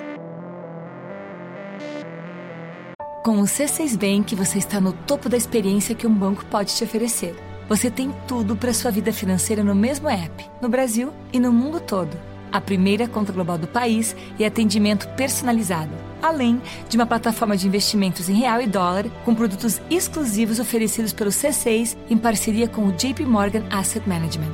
Com 3.24 3.40
o 3.40 3.44
C6 3.44 3.96
Bank, 3.96 4.34
você 4.34 4.58
está 4.58 4.80
no 4.80 4.92
topo 4.92 5.28
da 5.28 5.36
experiência 5.36 5.94
que 5.94 6.06
um 6.06 6.14
banco 6.14 6.44
pode 6.46 6.74
te 6.74 6.84
oferecer. 6.84 7.34
Você 7.68 7.90
tem 7.90 8.14
tudo 8.28 8.54
para 8.54 8.74
sua 8.74 8.90
vida 8.90 9.12
financeira 9.12 9.64
no 9.64 9.74
mesmo 9.74 10.08
app, 10.08 10.44
no 10.60 10.68
Brasil 10.68 11.10
e 11.32 11.40
no 11.40 11.50
mundo 11.50 11.80
todo. 11.80 12.14
A 12.52 12.60
primeira 12.60 13.08
conta 13.08 13.32
global 13.32 13.56
do 13.56 13.66
país 13.66 14.14
e 14.38 14.44
atendimento 14.44 15.08
personalizado, 15.16 15.90
além 16.24 16.60
de 16.88 16.96
uma 16.96 17.06
plataforma 17.06 17.56
de 17.56 17.66
investimentos 17.66 18.28
em 18.28 18.34
real 18.34 18.60
e 18.60 18.66
dólar 18.66 19.04
com 19.24 19.34
produtos 19.34 19.80
exclusivos 19.90 20.58
oferecidos 20.58 21.12
pelo 21.12 21.30
C6 21.30 21.96
em 22.08 22.16
parceria 22.16 22.66
com 22.66 22.86
o 22.86 22.92
JP 22.92 23.24
Morgan 23.26 23.64
Asset 23.70 24.08
Management. 24.08 24.52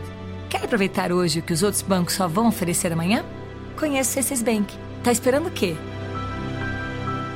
Quer 0.49 0.65
aproveitar 0.65 1.13
hoje 1.13 1.39
o 1.39 1.43
que 1.43 1.53
os 1.53 1.63
outros 1.63 1.83
bancos 1.83 2.15
só 2.15 2.27
vão 2.27 2.49
oferecer 2.49 2.93
amanhã? 2.93 3.25
Conheça 3.79 4.19
o 4.19 4.23
C6 4.23 4.45
Bank. 4.45 4.75
Tá 5.05 5.13
esperando 5.13 5.47
o 5.47 5.51
quê? 5.51 5.77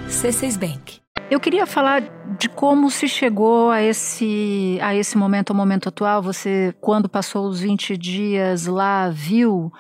C6 0.09 0.59
Bank. 0.59 1.05
Eu 1.31 1.41
queria 1.41 1.65
falar 1.65 2.03
de 2.39 2.49
como 2.49 2.91
se 2.91 3.09
chegou 3.09 3.71
a 3.71 3.83
esse, 3.83 4.79
a 4.83 4.95
esse 4.95 5.17
momento, 5.17 5.51
ao 5.51 5.57
momento 5.57 5.89
atual. 5.89 6.23
Você, 6.23 6.75
quando 6.81 7.09
passou 7.09 7.47
os 7.47 7.61
20 7.61 7.97
dias 7.97 8.67
lá, 8.67 9.09
viu 9.09 9.73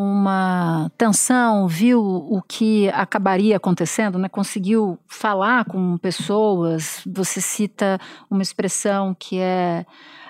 uma 0.00 0.92
tensão, 0.96 1.66
viu 1.66 2.00
o 2.00 2.40
que 2.40 2.88
acabaria 2.90 3.56
acontecendo, 3.56 4.16
né? 4.16 4.28
conseguiu 4.28 4.96
falar 5.08 5.64
com 5.64 5.98
pessoas. 5.98 7.02
Você 7.04 7.40
cita 7.40 7.98
uma 8.30 8.40
expressão 8.40 9.12
que 9.18 9.40
é 9.40 9.84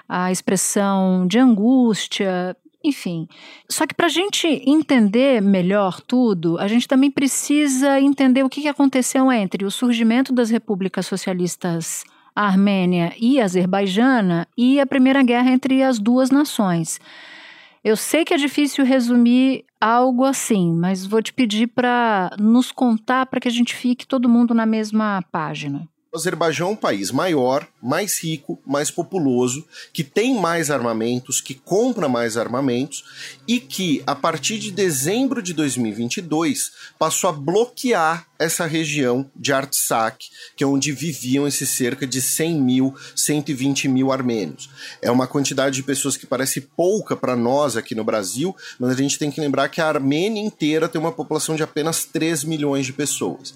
a 0.08 0.32
expressão 0.32 1.26
de 1.26 1.38
angústia. 1.38 2.56
Enfim, 2.82 3.28
só 3.68 3.86
que 3.86 3.94
para 3.94 4.06
a 4.06 4.08
gente 4.08 4.46
entender 4.66 5.42
melhor 5.42 6.00
tudo, 6.00 6.56
a 6.58 6.66
gente 6.66 6.88
também 6.88 7.10
precisa 7.10 8.00
entender 8.00 8.42
o 8.44 8.48
que, 8.48 8.66
aconteceu 8.68 9.30
entre 9.30 9.66
o 9.66 9.70
surgimento 9.70 10.32
das 10.32 10.48
repúblicas 10.48 11.04
socialistas 11.04 12.04
Armênia 12.34 13.12
e 13.20 13.38
Azerbaijana 13.38 14.48
e 14.56 14.80
a 14.80 14.86
Primeira 14.86 15.22
Guerra 15.22 15.50
entre 15.50 15.82
as 15.82 15.98
duas 15.98 16.30
nações. 16.30 16.98
Eu 17.88 17.96
sei 17.96 18.22
que 18.22 18.34
é 18.34 18.36
difícil 18.36 18.84
resumir 18.84 19.64
algo 19.80 20.22
assim, 20.22 20.74
mas 20.74 21.06
vou 21.06 21.22
te 21.22 21.32
pedir 21.32 21.68
para 21.68 22.36
nos 22.38 22.70
contar 22.70 23.24
para 23.24 23.40
que 23.40 23.48
a 23.48 23.50
gente 23.50 23.74
fique 23.74 24.06
todo 24.06 24.28
mundo 24.28 24.52
na 24.52 24.66
mesma 24.66 25.24
página. 25.32 25.88
O 26.10 26.16
Azerbaijão 26.16 26.68
é 26.68 26.70
um 26.70 26.76
país 26.76 27.10
maior, 27.10 27.68
mais 27.82 28.18
rico, 28.18 28.58
mais 28.66 28.90
populoso, 28.90 29.62
que 29.92 30.02
tem 30.02 30.40
mais 30.40 30.70
armamentos, 30.70 31.38
que 31.38 31.54
compra 31.54 32.08
mais 32.08 32.38
armamentos 32.38 33.04
e 33.46 33.60
que, 33.60 34.02
a 34.06 34.14
partir 34.14 34.58
de 34.58 34.70
dezembro 34.70 35.42
de 35.42 35.52
2022, 35.52 36.72
passou 36.98 37.28
a 37.28 37.32
bloquear 37.34 38.26
essa 38.38 38.64
região 38.66 39.30
de 39.36 39.52
Artsakh, 39.52 40.16
que 40.56 40.64
é 40.64 40.66
onde 40.66 40.92
viviam 40.92 41.46
esses 41.46 41.68
cerca 41.70 42.06
de 42.06 42.22
100 42.22 42.60
mil, 42.60 42.94
120 43.14 43.88
mil 43.88 44.12
armênios. 44.12 44.70
É 45.02 45.10
uma 45.10 45.26
quantidade 45.26 45.76
de 45.76 45.82
pessoas 45.82 46.16
que 46.16 46.26
parece 46.26 46.60
pouca 46.60 47.16
para 47.16 47.36
nós 47.36 47.76
aqui 47.76 47.94
no 47.94 48.04
Brasil, 48.04 48.56
mas 48.78 48.90
a 48.90 48.94
gente 48.94 49.18
tem 49.18 49.30
que 49.30 49.40
lembrar 49.40 49.68
que 49.68 49.80
a 49.80 49.88
Armênia 49.88 50.40
inteira 50.40 50.88
tem 50.88 51.00
uma 51.00 51.12
população 51.12 51.56
de 51.56 51.62
apenas 51.62 52.04
3 52.04 52.44
milhões 52.44 52.86
de 52.86 52.92
pessoas. 52.92 53.54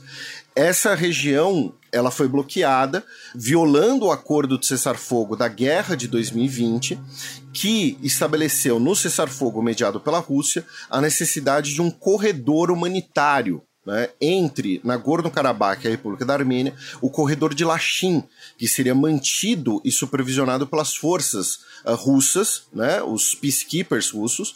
Essa 0.55 0.95
região 0.95 1.75
ela 1.91 2.11
foi 2.11 2.27
bloqueada, 2.27 3.05
violando 3.35 4.07
o 4.07 4.11
acordo 4.11 4.59
de 4.59 4.67
cessar-fogo 4.67 5.37
da 5.37 5.47
guerra 5.47 5.95
de 5.95 6.09
2020, 6.09 6.99
que 7.53 7.99
estabeleceu 8.03 8.81
no 8.81 8.97
cessar-fogo 8.97 9.63
mediado 9.63 10.01
pela 10.01 10.19
Rússia 10.19 10.65
a 10.89 11.01
necessidade 11.01 11.75
de 11.75 11.83
um 11.83 11.91
corredor 11.91 12.71
humanitário 12.71 13.63
né, 13.85 14.09
entre 14.21 14.81
Nagorno-Karabakh 14.85 15.85
e 15.85 15.89
a 15.89 15.91
República 15.91 16.25
da 16.25 16.35
Armênia, 16.35 16.75
o 17.01 17.11
corredor 17.11 17.53
de 17.53 17.65
Lachin, 17.65 18.23
que 18.57 18.69
seria 18.69 18.95
mantido 18.95 19.81
e 19.85 19.91
supervisionado 19.91 20.67
pelas 20.67 20.95
forças 20.95 21.59
uh, 21.85 21.95
russas, 21.95 22.65
né, 22.73 23.03
os 23.03 23.35
peacekeepers 23.35 24.11
russos. 24.11 24.55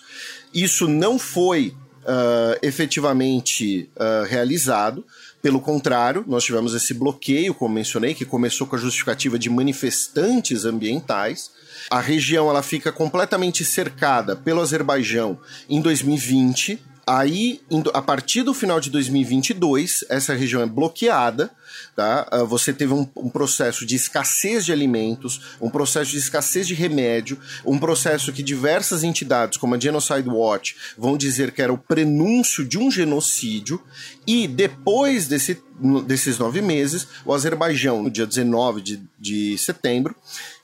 Isso 0.54 0.86
não 0.86 1.18
foi 1.18 1.74
uh, 2.06 2.58
efetivamente 2.62 3.90
uh, 3.96 4.24
realizado, 4.26 5.04
Pelo 5.42 5.60
contrário, 5.60 6.24
nós 6.26 6.44
tivemos 6.44 6.74
esse 6.74 6.92
bloqueio, 6.92 7.54
como 7.54 7.74
mencionei, 7.74 8.14
que 8.14 8.24
começou 8.24 8.66
com 8.66 8.74
a 8.74 8.78
justificativa 8.78 9.38
de 9.38 9.48
manifestantes 9.48 10.64
ambientais. 10.64 11.50
A 11.90 12.00
região 12.00 12.48
ela 12.48 12.62
fica 12.62 12.90
completamente 12.90 13.64
cercada 13.64 14.34
pelo 14.34 14.60
Azerbaijão 14.60 15.38
em 15.68 15.80
2020. 15.80 16.82
Aí, 17.08 17.60
a 17.94 18.02
partir 18.02 18.42
do 18.42 18.52
final 18.52 18.80
de 18.80 18.90
2022, 18.90 20.04
essa 20.08 20.34
região 20.34 20.60
é 20.60 20.66
bloqueada. 20.66 21.52
Tá? 21.94 22.26
Ah, 22.32 22.42
você 22.42 22.72
teve 22.72 22.92
um, 22.92 23.08
um, 23.16 23.28
processo 23.28 23.86
de 23.86 23.94
escassez 23.94 24.64
de 24.64 24.72
alimentos, 24.72 25.40
um 25.60 25.70
processo 25.70 26.10
de 26.10 26.18
escassez 26.18 26.66
de 26.66 26.74
remédio, 26.74 27.38
um 27.64 27.78
processo 27.78 28.32
que 28.32 28.42
diversas 28.42 29.04
entidades, 29.04 29.56
como 29.56 29.76
a 29.76 29.78
Genocide 29.78 30.28
Watch, 30.28 30.76
vão 30.98 31.16
dizer 31.16 31.52
que 31.52 31.62
era 31.62 31.72
o 31.72 31.78
prenúncio 31.78 32.64
de 32.64 32.76
um 32.76 32.90
genocídio. 32.90 33.80
E 34.26 34.48
depois 34.48 35.28
desse, 35.28 35.62
desses 36.06 36.38
nove 36.38 36.60
meses, 36.60 37.06
o 37.24 37.32
Azerbaijão, 37.32 38.02
no 38.02 38.10
dia 38.10 38.26
19 38.26 38.82
de, 38.82 39.02
de 39.18 39.56
setembro, 39.58 40.16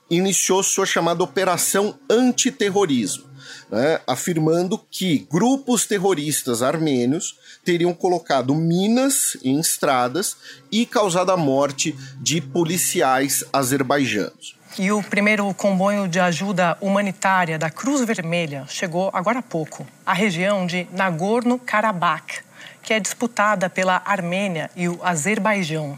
iniciou 0.09 0.61
sua 0.61 0.85
chamada 0.85 1.23
Operação 1.23 1.97
Antiterrorismo, 2.09 3.25
né, 3.73 3.99
afirmando 4.05 4.79
que 4.91 5.27
grupos 5.31 5.87
terroristas 5.87 6.61
armênios 6.61 7.39
teriam 7.65 7.91
colocado 7.91 8.53
minas 8.53 9.35
em 9.43 9.59
estradas 9.59 10.37
e 10.71 10.85
causado 10.85 11.31
a 11.31 11.37
morte 11.37 11.97
de 12.21 12.39
policiais 12.39 13.43
azerbaijanos. 13.51 14.55
E 14.77 14.91
o 14.91 15.01
primeiro 15.01 15.51
comboio 15.55 16.07
de 16.07 16.19
ajuda 16.19 16.77
humanitária 16.79 17.57
da 17.57 17.71
Cruz 17.71 18.01
Vermelha 18.01 18.65
chegou 18.67 19.09
agora 19.11 19.39
há 19.39 19.43
pouco 19.43 19.87
à 20.05 20.13
região 20.13 20.67
de 20.67 20.87
Nagorno-Karabakh, 20.91 22.43
que 22.83 22.93
é 22.93 22.99
disputada 22.99 23.71
pela 23.71 24.03
Armênia 24.05 24.69
e 24.75 24.87
o 24.87 24.99
Azerbaijão. 25.03 25.97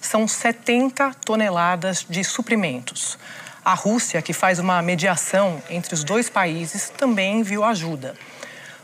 São 0.00 0.26
70 0.26 1.14
toneladas 1.22 2.06
de 2.08 2.24
suprimentos. 2.24 3.18
A 3.70 3.74
Rússia, 3.74 4.20
que 4.20 4.32
faz 4.32 4.58
uma 4.58 4.82
mediação 4.82 5.62
entre 5.70 5.94
os 5.94 6.02
dois 6.02 6.28
países, 6.28 6.90
também 6.90 7.38
enviou 7.38 7.62
ajuda. 7.62 8.16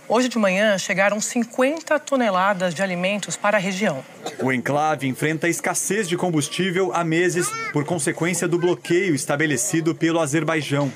Hoje 0.07 0.28
de 0.28 0.38
manhã 0.38 0.78
chegaram 0.78 1.21
50 1.21 1.99
toneladas 1.99 2.73
de 2.73 2.85
alimentos 2.85 3.37
para 3.37 3.57
a 3.57 3.61
região. 3.61 4.05
O 4.38 4.52
enclave 4.52 5.09
enfrenta 5.09 5.49
escassez 5.49 6.09
de 6.09 6.16
combustível 6.16 6.93
há 6.95 7.02
meses 7.02 7.49
por 7.73 7.85
consequência 7.85 8.47
do 8.47 8.61
bloqueio 8.61 9.12
estabelecido 9.12 9.93
pelo 9.93 10.21
Azerbaijão. 10.21 10.93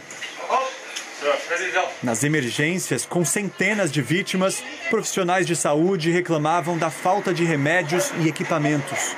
Nas 2.00 2.22
emergências, 2.22 3.04
com 3.04 3.24
centenas 3.24 3.90
de 3.90 4.00
vítimas, 4.00 4.62
profissionais 4.88 5.48
de 5.48 5.56
saúde 5.56 6.12
reclamavam 6.12 6.78
da 6.78 6.90
falta 6.90 7.34
de 7.34 7.42
remédios 7.42 8.12
e 8.20 8.28
equipamentos 8.28 9.16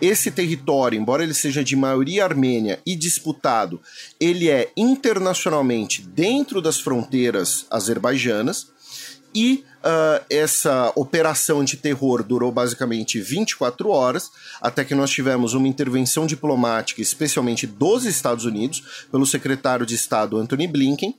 esse 0.00 0.30
território, 0.30 0.98
embora 0.98 1.22
ele 1.22 1.34
seja 1.34 1.62
de 1.62 1.76
maioria 1.76 2.24
armênia 2.24 2.80
e 2.84 2.96
disputado, 2.96 3.80
ele 4.20 4.50
é 4.50 4.70
internacionalmente 4.76 6.02
dentro 6.02 6.60
das 6.60 6.80
fronteiras 6.80 7.66
azerbaijanas 7.70 8.72
e 9.34 9.64
uh, 9.80 10.24
essa 10.30 10.92
operação 10.94 11.64
de 11.64 11.76
terror 11.76 12.22
durou 12.22 12.52
basicamente 12.52 13.20
24 13.20 13.88
horas, 13.88 14.30
até 14.60 14.84
que 14.84 14.94
nós 14.94 15.10
tivemos 15.10 15.54
uma 15.54 15.66
intervenção 15.66 16.26
diplomática, 16.26 17.02
especialmente 17.02 17.66
dos 17.66 18.04
Estados 18.04 18.44
Unidos, 18.44 19.06
pelo 19.10 19.26
secretário 19.26 19.84
de 19.84 19.96
Estado 19.96 20.38
Anthony 20.38 20.68
Blinken, 20.68 21.16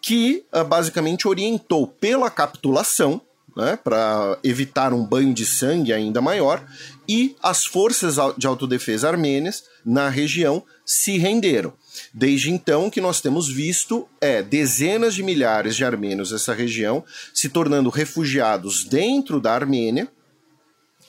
que 0.00 0.44
uh, 0.52 0.64
basicamente 0.64 1.28
orientou 1.28 1.86
pela 1.86 2.28
capitulação 2.28 3.20
né, 3.56 3.78
para 3.82 4.38
evitar 4.42 4.92
um 4.92 5.04
banho 5.04 5.34
de 5.34 5.44
sangue 5.44 5.92
ainda 5.92 6.20
maior, 6.20 6.64
e 7.08 7.36
as 7.42 7.64
forças 7.66 8.16
de 8.36 8.46
autodefesa 8.46 9.08
armênias 9.08 9.64
na 9.84 10.08
região 10.08 10.62
se 10.84 11.18
renderam. 11.18 11.72
Desde 12.12 12.50
então 12.50 12.88
que 12.88 13.00
nós 13.00 13.20
temos 13.20 13.48
visto 13.48 14.08
é 14.20 14.42
dezenas 14.42 15.14
de 15.14 15.22
milhares 15.22 15.76
de 15.76 15.84
armênios 15.84 16.32
nessa 16.32 16.54
região 16.54 17.04
se 17.34 17.48
tornando 17.48 17.90
refugiados 17.90 18.84
dentro 18.84 19.40
da 19.40 19.52
Armênia 19.52 20.08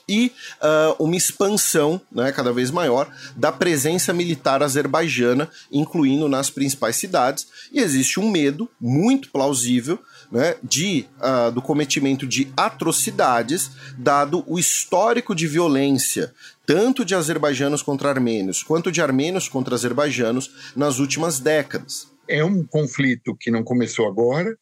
e 0.08 0.32
uh, 0.60 1.02
uma 1.02 1.16
expansão 1.16 2.00
né, 2.12 2.30
cada 2.32 2.52
vez 2.52 2.70
maior 2.70 3.10
da 3.36 3.50
presença 3.50 4.12
militar 4.12 4.62
azerbaijana, 4.62 5.48
incluindo 5.72 6.28
nas 6.28 6.50
principais 6.50 6.96
cidades. 6.96 7.46
E 7.72 7.80
existe 7.80 8.20
um 8.20 8.30
medo 8.30 8.68
muito 8.80 9.30
plausível 9.30 9.98
né, 10.34 10.56
de, 10.64 11.06
uh, 11.20 11.52
do 11.52 11.62
cometimento 11.62 12.26
de 12.26 12.52
atrocidades, 12.56 13.70
dado 13.96 14.42
o 14.48 14.58
histórico 14.58 15.32
de 15.32 15.46
violência, 15.46 16.34
tanto 16.66 17.04
de 17.04 17.14
azerbaijanos 17.14 17.82
contra 17.82 18.08
armênios, 18.08 18.60
quanto 18.60 18.90
de 18.90 19.00
armênios 19.00 19.48
contra 19.48 19.76
azerbaijanos 19.76 20.72
nas 20.74 20.98
últimas 20.98 21.38
décadas. 21.38 22.08
É 22.26 22.44
um 22.44 22.64
conflito 22.64 23.36
que 23.38 23.48
não 23.48 23.62
começou 23.62 24.08
agora 24.08 24.58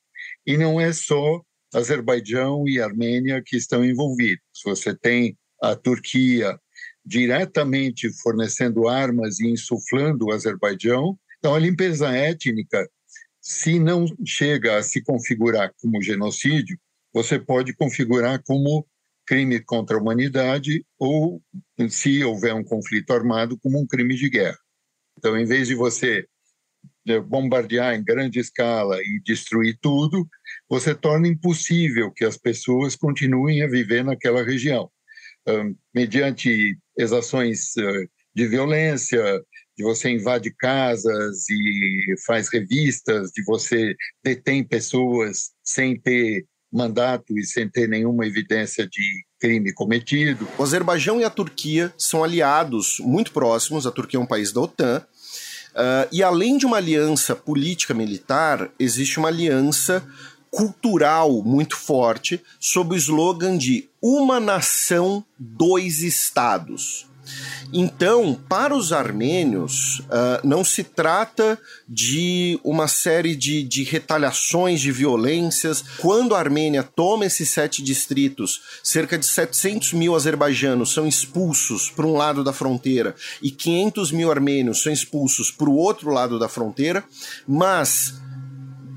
e 0.47 0.59
não 0.59 0.79
é 0.79 0.93
só 0.93 1.41
Azerbaijão 1.75 2.69
e 2.69 2.79
Armênia 2.79 3.43
que 3.43 3.57
estão 3.57 3.83
envolvidos. 3.83 4.45
Você 4.67 4.95
tem 4.95 5.39
a 5.63 5.75
Turquia 5.75 6.59
diretamente 7.03 8.11
fornecendo 8.23 8.89
armas 8.89 9.41
e 9.41 9.49
insuflando 9.49 10.27
o 10.27 10.33
Azerbaijão. 10.33 11.19
Então, 11.39 11.55
a 11.55 11.59
limpeza 11.59 12.11
étnica 12.11 12.87
se 13.43 13.81
não 13.81 14.07
chega 14.25 14.79
a 14.79 14.83
se 14.85 15.03
configurar 15.03 15.75
como 15.81 16.01
genocídio, 16.01 16.79
você 17.13 17.41
pode 17.41 17.75
configurar 17.75 18.41
como 18.45 18.87
crime 19.27 19.61
contra 19.61 19.97
a 19.97 20.01
humanidade 20.01 20.87
ou, 20.97 21.43
se 21.91 22.23
houver 22.23 22.55
um 22.55 22.63
conflito 22.63 23.13
armado, 23.13 23.59
como 23.59 23.81
um 23.81 23.87
crime 23.87 24.15
de 24.15 24.31
guerra. 24.31 24.59
Então, 25.19 25.37
em 25.37 25.45
vez 25.45 25.67
de 25.67 25.75
você 25.75 26.25
eh, 27.09 27.21
bombardear 27.21 27.95
em 27.95 28.05
grande 28.05 28.39
escala 28.39 28.99
e 29.03 29.21
destruir 29.25 29.77
tudo, 29.81 30.27
você 30.69 30.95
torna 30.95 31.27
impossível 31.27 32.13
que 32.13 32.25
as 32.25 32.37
pessoas 32.37 32.95
continuem 32.95 33.63
a 33.63 33.69
viver 33.69 34.05
naquela 34.05 34.45
região, 34.45 34.91
mediante 35.93 36.79
exações 36.97 37.77
eh, 37.77 38.07
de 38.35 38.47
violência, 38.47 39.21
de 39.77 39.83
você 39.83 40.11
invade 40.11 40.55
casas 40.55 41.49
e 41.49 42.15
faz 42.27 42.49
revistas, 42.53 43.31
de 43.31 43.43
você 43.45 43.95
detém 44.23 44.63
pessoas 44.63 45.51
sem 45.63 45.99
ter 45.99 46.45
mandato 46.73 47.39
e 47.39 47.45
sem 47.45 47.69
ter 47.69 47.89
nenhuma 47.89 48.27
evidência 48.27 48.87
de 48.87 49.25
crime 49.39 49.73
cometido. 49.73 50.49
O 50.57 50.63
Azerbaijão 50.63 51.21
e 51.21 51.25
a 51.25 51.31
Turquia 51.31 51.93
são 51.99 52.25
aliados 52.25 52.99
muito 53.01 53.33
próximos, 53.33 53.87
a 53.87 53.91
Turquia 53.91 54.19
é 54.19 54.23
um 54.23 54.27
país 54.27 54.53
da 54.53 54.63
OTAN, 54.63 55.05
uh, 55.73 56.09
e 56.11 56.23
além 56.23 56.57
de 56.57 56.65
uma 56.65 56.79
aliança 56.79 57.37
política 57.37 57.93
militar, 57.93 58.71
existe 58.79 59.19
uma 59.19 59.29
aliança 59.29 60.03
cultural 60.51 61.43
muito 61.43 61.77
forte 61.77 62.41
sob 62.61 62.95
o 62.95 62.97
slogan 62.97 63.57
de 63.57 63.89
uma 64.01 64.39
nação, 64.39 65.25
dois 65.39 66.01
estados. 66.03 67.07
Então, 67.73 68.39
para 68.49 68.75
os 68.75 68.93
armênios, 68.93 70.01
uh, 70.01 70.47
não 70.47 70.65
se 70.65 70.85
trata 70.85 71.59
de 71.89 72.61
uma 72.63 72.87
série 72.87 73.35
de, 73.35 73.63
de 73.63 73.83
retaliações, 73.83 74.81
de 74.81 74.93
violências. 74.93 75.83
Quando 75.99 76.35
a 76.35 76.39
Armênia 76.39 76.83
toma 76.83 77.25
esses 77.25 77.49
sete 77.49 77.83
distritos, 77.83 78.61
cerca 78.83 79.19
de 79.19 79.25
700 79.25 79.95
mil 79.95 80.15
azerbaijanos 80.15 80.93
são 80.93 81.07
expulsos 81.07 81.91
para 81.91 82.07
um 82.07 82.15
lado 82.15 82.45
da 82.45 82.53
fronteira 82.53 83.15
e 83.41 83.51
500 83.51 84.13
mil 84.13 84.31
armênios 84.31 84.83
são 84.83 84.93
expulsos 84.93 85.51
para 85.51 85.71
o 85.71 85.77
outro 85.77 86.11
lado 86.11 86.39
da 86.39 86.49
fronteira, 86.49 87.05
mas 87.47 88.15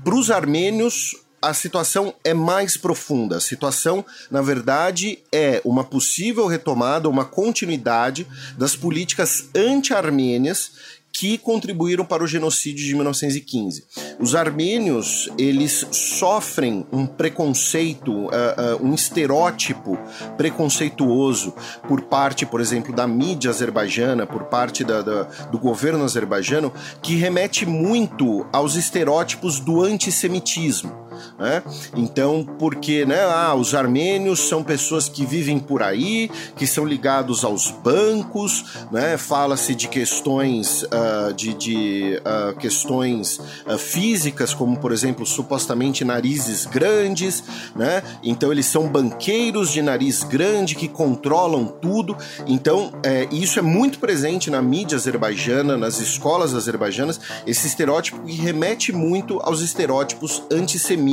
para 0.04 0.14
os 0.14 0.30
armênios 0.30 1.14
a 1.46 1.54
situação 1.54 2.12
é 2.24 2.34
mais 2.34 2.76
profunda. 2.76 3.36
A 3.36 3.40
situação, 3.40 4.04
na 4.30 4.42
verdade, 4.42 5.20
é 5.32 5.60
uma 5.64 5.84
possível 5.84 6.46
retomada, 6.46 7.08
uma 7.08 7.24
continuidade 7.24 8.26
das 8.58 8.74
políticas 8.74 9.48
anti-armênias 9.54 10.72
que 11.12 11.38
contribuíram 11.38 12.04
para 12.04 12.22
o 12.22 12.26
genocídio 12.26 12.84
de 12.84 12.94
1915. 12.94 13.84
Os 14.20 14.34
armênios, 14.34 15.30
eles 15.38 15.86
sofrem 15.90 16.86
um 16.92 17.06
preconceito, 17.06 18.12
uh, 18.12 18.26
uh, 18.28 18.84
um 18.86 18.92
estereótipo 18.92 19.96
preconceituoso 20.36 21.54
por 21.88 22.02
parte, 22.02 22.44
por 22.44 22.60
exemplo, 22.60 22.94
da 22.94 23.06
mídia 23.06 23.50
azerbaijana, 23.50 24.26
por 24.26 24.44
parte 24.44 24.84
da, 24.84 25.00
da, 25.00 25.22
do 25.50 25.58
governo 25.58 26.04
azerbaijano, 26.04 26.70
que 27.00 27.14
remete 27.16 27.64
muito 27.64 28.46
aos 28.52 28.74
estereótipos 28.74 29.58
do 29.58 29.82
antissemitismo. 29.82 31.05
Né? 31.38 31.62
Então, 31.94 32.46
porque 32.58 33.04
né, 33.04 33.20
ah, 33.22 33.54
os 33.54 33.74
armênios 33.74 34.48
são 34.48 34.62
pessoas 34.62 35.08
que 35.08 35.24
vivem 35.24 35.58
por 35.58 35.82
aí, 35.82 36.30
que 36.56 36.66
são 36.66 36.84
ligados 36.84 37.44
aos 37.44 37.70
bancos, 37.70 38.64
né? 38.90 39.16
fala-se 39.16 39.74
de 39.74 39.88
questões 39.88 40.82
uh, 40.84 41.32
de, 41.34 41.54
de 41.54 42.20
uh, 42.20 42.56
questões 42.56 43.38
uh, 43.66 43.78
físicas, 43.78 44.54
como 44.54 44.78
por 44.78 44.92
exemplo, 44.92 45.26
supostamente 45.26 46.04
narizes 46.04 46.66
grandes, 46.66 47.42
né? 47.74 48.02
Então 48.22 48.52
eles 48.52 48.66
são 48.66 48.88
banqueiros 48.88 49.70
de 49.70 49.82
nariz 49.82 50.22
grande 50.22 50.74
que 50.74 50.88
controlam 50.88 51.66
tudo. 51.66 52.16
Então 52.46 52.92
é, 53.02 53.28
isso 53.30 53.58
é 53.58 53.62
muito 53.62 53.98
presente 53.98 54.50
na 54.50 54.62
mídia 54.62 54.96
azerbaijana, 54.96 55.76
nas 55.76 56.00
escolas 56.00 56.54
azerbaijanas, 56.54 57.20
esse 57.46 57.66
estereótipo 57.66 58.22
que 58.22 58.32
remete 58.32 58.92
muito 58.92 59.40
aos 59.40 59.60
estereótipos 59.60 60.42
antissemitas 60.50 61.05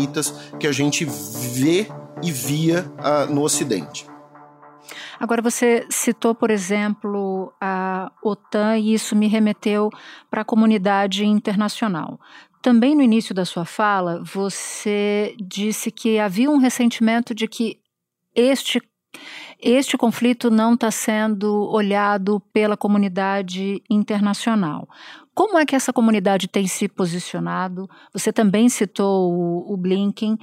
que 0.59 0.67
a 0.67 0.71
gente 0.71 1.05
vê 1.05 1.87
e 2.21 2.31
via 2.31 2.85
no 3.29 3.41
Ocidente. 3.41 4.05
Agora, 5.19 5.41
você 5.41 5.85
citou, 5.89 6.35
por 6.35 6.51
exemplo, 6.51 7.53
a 7.61 8.11
OTAN 8.21 8.77
e 8.77 8.93
isso 8.93 9.15
me 9.15 9.27
remeteu 9.27 9.89
para 10.29 10.41
a 10.41 10.45
comunidade 10.45 11.25
internacional. 11.25 12.19
Também 12.61 12.95
no 12.95 13.01
início 13.01 13.33
da 13.33 13.45
sua 13.45 13.65
fala, 13.65 14.21
você 14.23 15.35
disse 15.39 15.91
que 15.91 16.19
havia 16.19 16.49
um 16.49 16.57
ressentimento 16.57 17.33
de 17.33 17.47
que 17.47 17.79
este 18.35 18.81
este 19.65 19.95
conflito 19.95 20.49
não 20.49 20.73
está 20.73 20.91
sendo 20.91 21.69
olhado 21.71 22.41
pela 22.51 22.75
comunidade 22.75 23.81
internacional. 23.89 24.89
Como 25.33 25.57
é 25.57 25.65
que 25.65 25.75
essa 25.75 25.91
comunidade 25.91 26.47
tem 26.47 26.67
se 26.67 26.87
posicionado? 26.87 27.89
Você 28.13 28.31
também 28.31 28.69
citou 28.69 29.31
o, 29.31 29.73
o 29.73 29.77
Blinken. 29.77 30.37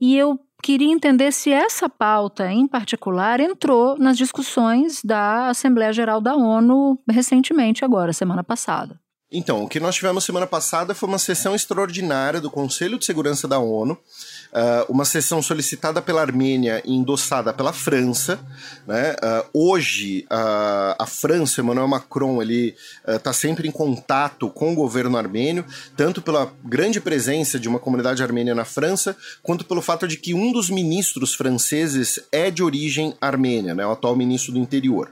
E 0.00 0.16
eu 0.16 0.38
queria 0.62 0.92
entender 0.92 1.32
se 1.32 1.50
essa 1.50 1.88
pauta, 1.88 2.50
em 2.50 2.66
particular, 2.66 3.40
entrou 3.40 3.98
nas 3.98 4.16
discussões 4.16 5.02
da 5.02 5.48
Assembleia 5.48 5.92
Geral 5.92 6.20
da 6.20 6.34
ONU 6.34 6.98
recentemente, 7.08 7.84
agora, 7.84 8.12
semana 8.12 8.44
passada. 8.44 9.00
Então, 9.32 9.62
o 9.62 9.68
que 9.68 9.78
nós 9.78 9.94
tivemos 9.94 10.24
semana 10.24 10.46
passada 10.46 10.92
foi 10.92 11.08
uma 11.08 11.18
sessão 11.18 11.54
extraordinária 11.54 12.40
do 12.40 12.50
Conselho 12.50 12.98
de 12.98 13.04
Segurança 13.04 13.46
da 13.46 13.60
ONU, 13.60 13.96
uh, 14.52 14.90
uma 14.90 15.04
sessão 15.04 15.42
solicitada 15.42 16.02
pela 16.02 16.20
Armênia 16.20 16.82
e 16.84 16.92
endossada 16.92 17.52
pela 17.52 17.72
França. 17.72 18.38
Né? 18.86 19.12
Uh, 19.12 19.70
hoje, 19.70 20.26
uh, 20.30 20.96
a 20.98 21.06
França, 21.06 21.60
Emmanuel 21.60 21.88
Macron, 21.88 22.40
ele 22.42 22.74
está 23.06 23.32
sempre 23.32 23.68
em 23.68 23.70
contato 23.70 24.48
com 24.50 24.72
o 24.72 24.74
governo 24.74 25.16
armênio, 25.16 25.64
tanto 25.96 26.22
pela 26.22 26.52
grande 26.64 27.00
presença 27.00 27.58
de 27.58 27.68
uma 27.68 27.78
comunidade 27.78 28.22
armênia 28.22 28.54
na 28.54 28.64
França, 28.64 29.16
quanto 29.42 29.64
pelo 29.64 29.82
fato 29.82 30.06
de 30.06 30.16
que 30.16 30.34
um 30.34 30.52
dos 30.52 30.70
ministros 30.70 31.34
franceses 31.34 32.20
é 32.30 32.50
de 32.50 32.62
origem 32.62 33.14
armênia, 33.20 33.74
né? 33.74 33.86
o 33.86 33.92
atual 33.92 34.16
ministro 34.16 34.52
do 34.52 34.58
interior. 34.58 35.10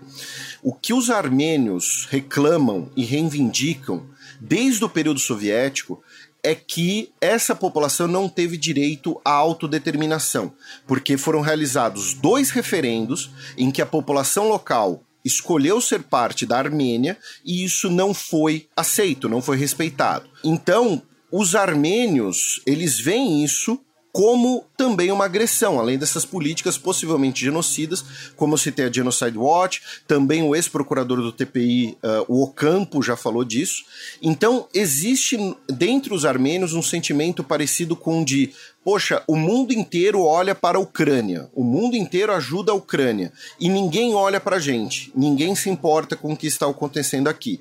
O 0.63 0.73
que 0.73 0.93
os 0.93 1.11
armênios 1.11 2.07
reclamam 2.11 2.91
e 2.97 3.05
reivindicam 3.05 4.03
desde 4.41 4.85
o 4.85 4.89
período 4.89 5.19
soviético 5.19 6.03
é 6.49 6.55
que 6.55 7.13
essa 7.21 7.55
população 7.55 8.09
não 8.09 8.27
teve 8.27 8.57
direito 8.57 9.21
à 9.23 9.33
autodeterminação, 9.33 10.51
porque 10.87 11.19
foram 11.19 11.43
realizados 11.43 12.15
dois 12.15 12.49
referendos 12.49 13.31
em 13.59 13.71
que 13.71 13.83
a 13.83 13.87
população 13.87 14.49
local 14.49 15.03
escolheu 15.23 15.79
ser 15.79 16.05
parte 16.05 16.47
da 16.47 16.57
Armênia 16.57 17.19
e 17.45 17.63
isso 17.63 17.91
não 17.91 18.15
foi 18.15 18.67
aceito, 18.75 19.29
não 19.29 19.43
foi 19.43 19.59
respeitado. 19.59 20.27
Então, 20.43 21.03
os 21.31 21.55
armênios, 21.55 22.63
eles 22.65 22.99
veem 22.99 23.45
isso 23.45 23.79
como 24.13 24.65
também 24.77 25.11
uma 25.11 25.25
agressão, 25.25 25.79
além 25.79 25.99
dessas 25.99 26.25
políticas 26.25 26.79
possivelmente 26.79 27.45
genocidas, 27.45 28.05
como 28.37 28.55
eu 28.55 28.59
citei 28.59 28.87
a 28.87 28.93
Genocide 28.93 29.37
Watch, 29.37 29.83
também 30.07 30.43
o 30.43 30.55
ex-procurador 30.55 31.21
do 31.21 31.33
TPI, 31.33 31.97
uh, 32.03 32.25
o 32.27 32.43
Ocampo, 32.43 33.03
já 33.03 33.17
falou 33.17 33.45
disso. 33.45 33.85
Então, 34.23 34.67
existe 34.73 35.37
dentre 35.69 36.15
os 36.15 36.25
armênios 36.25 36.73
um 36.73 36.83
sentimento 36.83 37.45
parecido 37.45 37.95
com 37.95 38.23
o 38.23 38.25
de 38.25 38.53
poxa, 38.89 39.23
o 39.27 39.37
mundo 39.37 39.75
inteiro 39.75 40.25
olha 40.25 40.55
para 40.55 40.79
a 40.79 40.81
Ucrânia, 40.81 41.51
o 41.53 41.63
mundo 41.63 41.95
inteiro 41.95 42.33
ajuda 42.33 42.73
a 42.73 42.75
Ucrânia 42.75 43.31
e 43.61 43.69
ninguém 43.69 44.15
olha 44.15 44.41
para 44.41 44.57
a 44.57 44.59
gente, 44.59 45.13
ninguém 45.15 45.55
se 45.55 45.69
importa 45.69 46.17
com 46.17 46.33
o 46.33 46.37
que 46.37 46.47
está 46.47 46.67
acontecendo 46.67 47.29
aqui. 47.29 47.61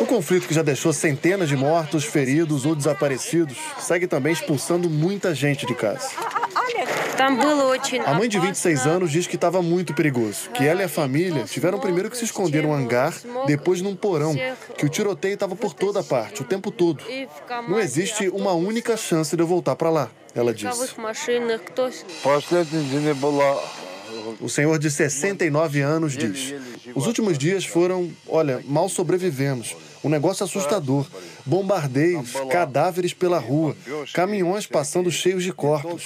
O 0.00 0.06
conflito 0.06 0.48
que 0.48 0.54
já 0.54 0.62
deixou 0.62 0.94
centenas 0.94 1.50
de 1.50 1.56
mortos, 1.58 2.04
feridos 2.04 2.64
ou 2.64 2.74
desaparecidos 2.74 3.58
segue 3.78 4.06
também 4.06 4.32
expulsando 4.32 4.88
muita 4.88 5.34
gente 5.34 5.66
de 5.66 5.74
casa. 5.74 6.08
A 8.06 8.14
mãe 8.14 8.28
de 8.28 8.38
26 8.38 8.86
anos 8.86 9.10
diz 9.10 9.26
que 9.26 9.34
estava 9.34 9.60
muito 9.60 9.92
perigoso, 9.92 10.50
que 10.50 10.64
ela 10.64 10.82
e 10.82 10.84
a 10.84 10.88
família 10.88 11.44
tiveram 11.44 11.78
primeiro 11.78 12.10
que 12.10 12.16
se 12.16 12.24
esconder 12.24 12.62
num 12.62 12.72
hangar, 12.72 13.14
depois 13.46 13.80
num 13.80 13.96
porão, 13.96 14.34
que 14.76 14.86
o 14.86 14.88
tiroteio 14.88 15.34
estava 15.34 15.56
por 15.56 15.74
toda 15.74 16.02
parte, 16.02 16.42
o 16.42 16.44
tempo 16.44 16.70
todo. 16.70 17.02
Não 17.68 17.78
existe 17.78 18.28
uma 18.28 18.52
única 18.52 18.96
chance 18.96 19.34
de 19.36 19.42
eu 19.42 19.46
voltar 19.46 19.74
para 19.76 19.90
lá, 19.90 20.10
ela 20.34 20.54
disse. 20.54 20.94
O 24.40 24.48
senhor 24.48 24.78
de 24.78 24.90
69 24.90 25.80
anos 25.80 26.16
diz: 26.16 26.54
Os 26.94 27.06
últimos 27.06 27.38
dias 27.38 27.64
foram, 27.64 28.10
olha, 28.26 28.62
mal 28.66 28.88
sobrevivemos. 28.88 29.76
Um 30.02 30.08
negócio 30.08 30.44
assustador. 30.44 31.06
Bombardeios, 31.44 32.32
cadáveres 32.50 33.12
pela 33.12 33.38
rua, 33.38 33.76
caminhões 34.12 34.66
passando 34.66 35.10
cheios 35.10 35.42
de 35.42 35.52
corpos. 35.52 36.04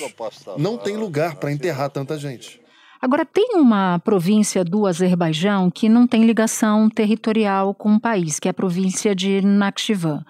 Não 0.57 0.79
tem 0.79 0.97
lugar 0.97 1.37
para 1.37 1.53
enterrar 1.53 1.91
tanta 1.91 2.19
gente. 2.19 2.61
Agora, 3.01 3.27
tem 3.27 3.57
uma 3.57 3.99
província 3.99 4.63
do 4.63 4.87
Azerbaijão 4.87 5.69
que 5.69 5.89
não 5.89 6.07
tem 6.07 6.25
ligação 6.25 6.89
territorial 6.89 7.75
com 7.75 7.95
o 7.95 8.01
país, 8.01 8.39
que 8.39 8.47
é 8.47 8.53
a 8.53 8.55
província 8.55 9.13
de 9.13 9.45
Nakhchivan. 9.45 10.25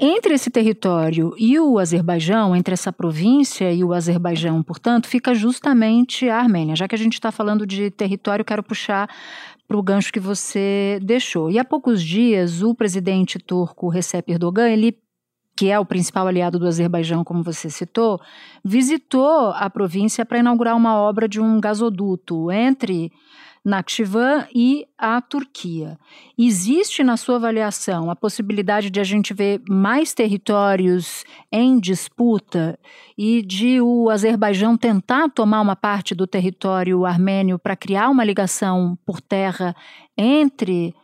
Entre 0.00 0.32
esse 0.32 0.48
território 0.48 1.34
e 1.36 1.58
o 1.58 1.76
Azerbaijão, 1.76 2.54
entre 2.54 2.72
essa 2.72 2.92
província 2.92 3.72
e 3.72 3.82
o 3.82 3.92
Azerbaijão, 3.92 4.62
portanto, 4.62 5.08
fica 5.08 5.34
justamente 5.34 6.28
a 6.28 6.38
Armênia. 6.38 6.76
Já 6.76 6.86
que 6.86 6.94
a 6.94 6.98
gente 6.98 7.14
está 7.14 7.32
falando 7.32 7.66
de 7.66 7.90
território, 7.90 8.44
quero 8.44 8.62
puxar 8.62 9.10
para 9.68 9.76
o 9.76 9.82
gancho 9.82 10.10
que 10.10 10.18
você 10.18 10.98
deixou. 11.02 11.50
E 11.50 11.58
há 11.58 11.64
poucos 11.64 12.02
dias, 12.02 12.62
o 12.62 12.74
presidente 12.74 13.38
turco 13.38 13.88
Recep 13.88 14.32
Erdogan, 14.32 14.70
ele 14.70 14.98
que 15.54 15.70
é 15.70 15.78
o 15.78 15.84
principal 15.84 16.28
aliado 16.28 16.56
do 16.56 16.68
Azerbaijão, 16.68 17.24
como 17.24 17.42
você 17.42 17.68
citou, 17.68 18.20
visitou 18.64 19.50
a 19.50 19.68
província 19.68 20.24
para 20.24 20.38
inaugurar 20.38 20.76
uma 20.76 20.94
obra 20.94 21.28
de 21.28 21.40
um 21.40 21.60
gasoduto 21.60 22.48
entre 22.52 23.10
Nakhchivan 23.64 24.46
e 24.54 24.86
a 24.96 25.20
Turquia. 25.20 25.98
Existe 26.38 27.02
na 27.02 27.16
sua 27.16 27.36
avaliação 27.36 28.10
a 28.10 28.16
possibilidade 28.16 28.90
de 28.90 29.00
a 29.00 29.04
gente 29.04 29.34
ver 29.34 29.60
mais 29.68 30.14
territórios 30.14 31.24
em 31.52 31.78
disputa 31.78 32.78
e 33.16 33.42
de 33.42 33.80
o 33.80 34.10
Azerbaijão 34.10 34.76
tentar 34.76 35.28
tomar 35.28 35.60
uma 35.60 35.76
parte 35.76 36.14
do 36.14 36.26
território 36.26 37.04
armênio 37.04 37.58
para 37.58 37.76
criar 37.76 38.08
uma 38.08 38.24
ligação 38.24 38.98
por 39.04 39.20
terra 39.20 39.74
entre 40.16 40.94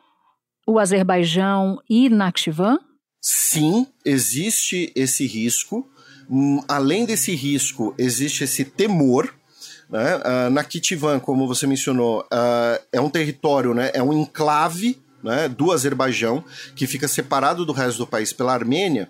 o 0.67 0.79
Azerbaijão 0.79 1.79
e 1.89 2.09
Nakhchivan? 2.09 2.79
Sim, 3.21 3.87
existe 4.05 4.93
esse 4.95 5.27
risco. 5.27 5.89
Hum, 6.29 6.61
além 6.69 7.05
desse 7.07 7.35
risco, 7.35 7.95
existe 7.99 8.45
esse 8.45 8.65
temor 8.65 9.35
né? 9.95 10.17
Uh, 10.17 10.51
Nakitivan, 10.51 11.21
como 11.21 11.47
você 11.47 11.69
mencionou, 11.69 12.23
uh, 12.23 12.85
é 12.93 13.01
um 13.01 13.09
território, 13.09 13.73
né? 13.73 13.93
é 13.95 14.03
um 14.03 14.13
enclave 14.13 15.01
né, 15.23 15.49
do 15.49 15.71
Azerbaijão, 15.71 16.45
que 16.75 16.85
fica 16.85 17.07
separado 17.07 17.65
do 17.65 17.73
resto 17.73 17.99
do 17.99 18.07
país 18.07 18.33
pela 18.33 18.53
Armênia, 18.53 19.09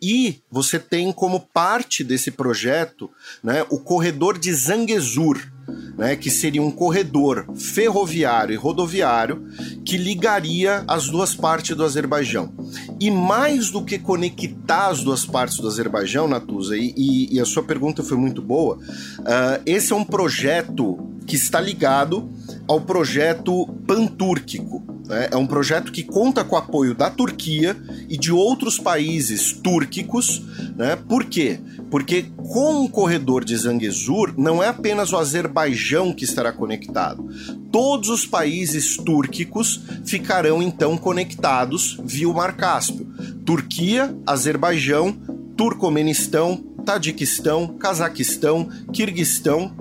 e 0.00 0.38
você 0.50 0.78
tem 0.78 1.10
como 1.12 1.40
parte 1.40 2.04
desse 2.04 2.30
projeto 2.30 3.10
né, 3.42 3.64
o 3.70 3.80
corredor 3.80 4.38
de 4.38 4.52
Zangezur, 4.52 5.50
né, 5.96 6.16
que 6.16 6.30
seria 6.30 6.62
um 6.62 6.70
corredor 6.70 7.46
ferroviário 7.54 8.54
e 8.54 8.56
rodoviário 8.56 9.46
que 9.84 9.96
ligaria 9.96 10.84
as 10.86 11.08
duas 11.08 11.34
partes 11.34 11.76
do 11.76 11.84
Azerbaijão. 11.84 12.52
E 13.00 13.10
mais 13.10 13.70
do 13.70 13.84
que 13.84 13.98
conectar 13.98 14.88
as 14.88 15.02
duas 15.02 15.24
partes 15.24 15.58
do 15.58 15.66
Azerbaijão, 15.66 16.28
Natuza, 16.28 16.76
e, 16.76 16.94
e, 16.96 17.36
e 17.36 17.40
a 17.40 17.44
sua 17.44 17.62
pergunta 17.62 18.02
foi 18.02 18.16
muito 18.16 18.42
boa, 18.42 18.76
uh, 18.76 19.62
esse 19.64 19.92
é 19.92 19.96
um 19.96 20.04
projeto 20.04 20.98
que 21.26 21.36
está 21.36 21.60
ligado 21.60 22.28
ao 22.66 22.80
projeto 22.80 23.66
pantúrquico. 23.86 24.82
Né? 25.06 25.28
É 25.32 25.36
um 25.36 25.46
projeto 25.46 25.90
que 25.90 26.02
conta 26.02 26.44
com 26.44 26.54
o 26.54 26.58
apoio 26.58 26.94
da 26.94 27.10
Turquia 27.10 27.76
e 28.08 28.16
de 28.16 28.30
outros 28.30 28.78
países 28.78 29.52
túrquicos. 29.52 30.42
Né? 30.76 30.96
Por 30.96 31.24
quê? 31.24 31.58
Porque 31.90 32.26
com 32.36 32.84
o 32.84 32.88
corredor 32.88 33.44
de 33.44 33.56
Zangezur, 33.56 34.34
não 34.36 34.62
é 34.62 34.68
apenas 34.68 35.12
o 35.12 35.16
Azerbaijão 35.16 36.12
que 36.12 36.24
estará 36.24 36.52
conectado. 36.52 37.28
Todos 37.72 38.08
os 38.08 38.26
países 38.26 38.96
túrquicos 38.96 39.82
ficarão 40.04 40.62
então 40.62 40.96
conectados 40.96 41.98
via 42.04 42.28
o 42.28 42.34
Mar 42.34 42.56
Cáspio. 42.56 43.06
Turquia, 43.44 44.16
Azerbaijão, 44.26 45.12
Turcomenistão, 45.56 46.56
Tadiquistão, 46.84 47.76
Cazaquistão, 47.78 48.68
Quirguistão 48.92 49.72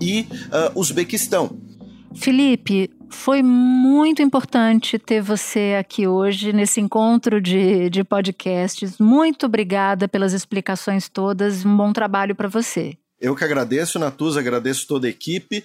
e 0.00 0.26
uh, 0.30 0.78
Uzbequistão. 0.78 1.69
Felipe, 2.14 2.90
foi 3.10 3.42
muito 3.42 4.22
importante 4.22 4.98
ter 4.98 5.20
você 5.20 5.76
aqui 5.78 6.06
hoje 6.06 6.52
nesse 6.52 6.80
encontro 6.80 7.40
de, 7.40 7.90
de 7.90 8.04
podcasts. 8.04 8.98
Muito 8.98 9.46
obrigada 9.46 10.08
pelas 10.08 10.32
explicações 10.32 11.08
todas. 11.08 11.64
Um 11.64 11.76
bom 11.76 11.92
trabalho 11.92 12.34
para 12.34 12.48
você. 12.48 12.96
Eu 13.20 13.34
que 13.36 13.44
agradeço, 13.44 13.98
Natuza, 13.98 14.40
agradeço 14.40 14.86
toda 14.86 15.06
a 15.06 15.10
equipe. 15.10 15.64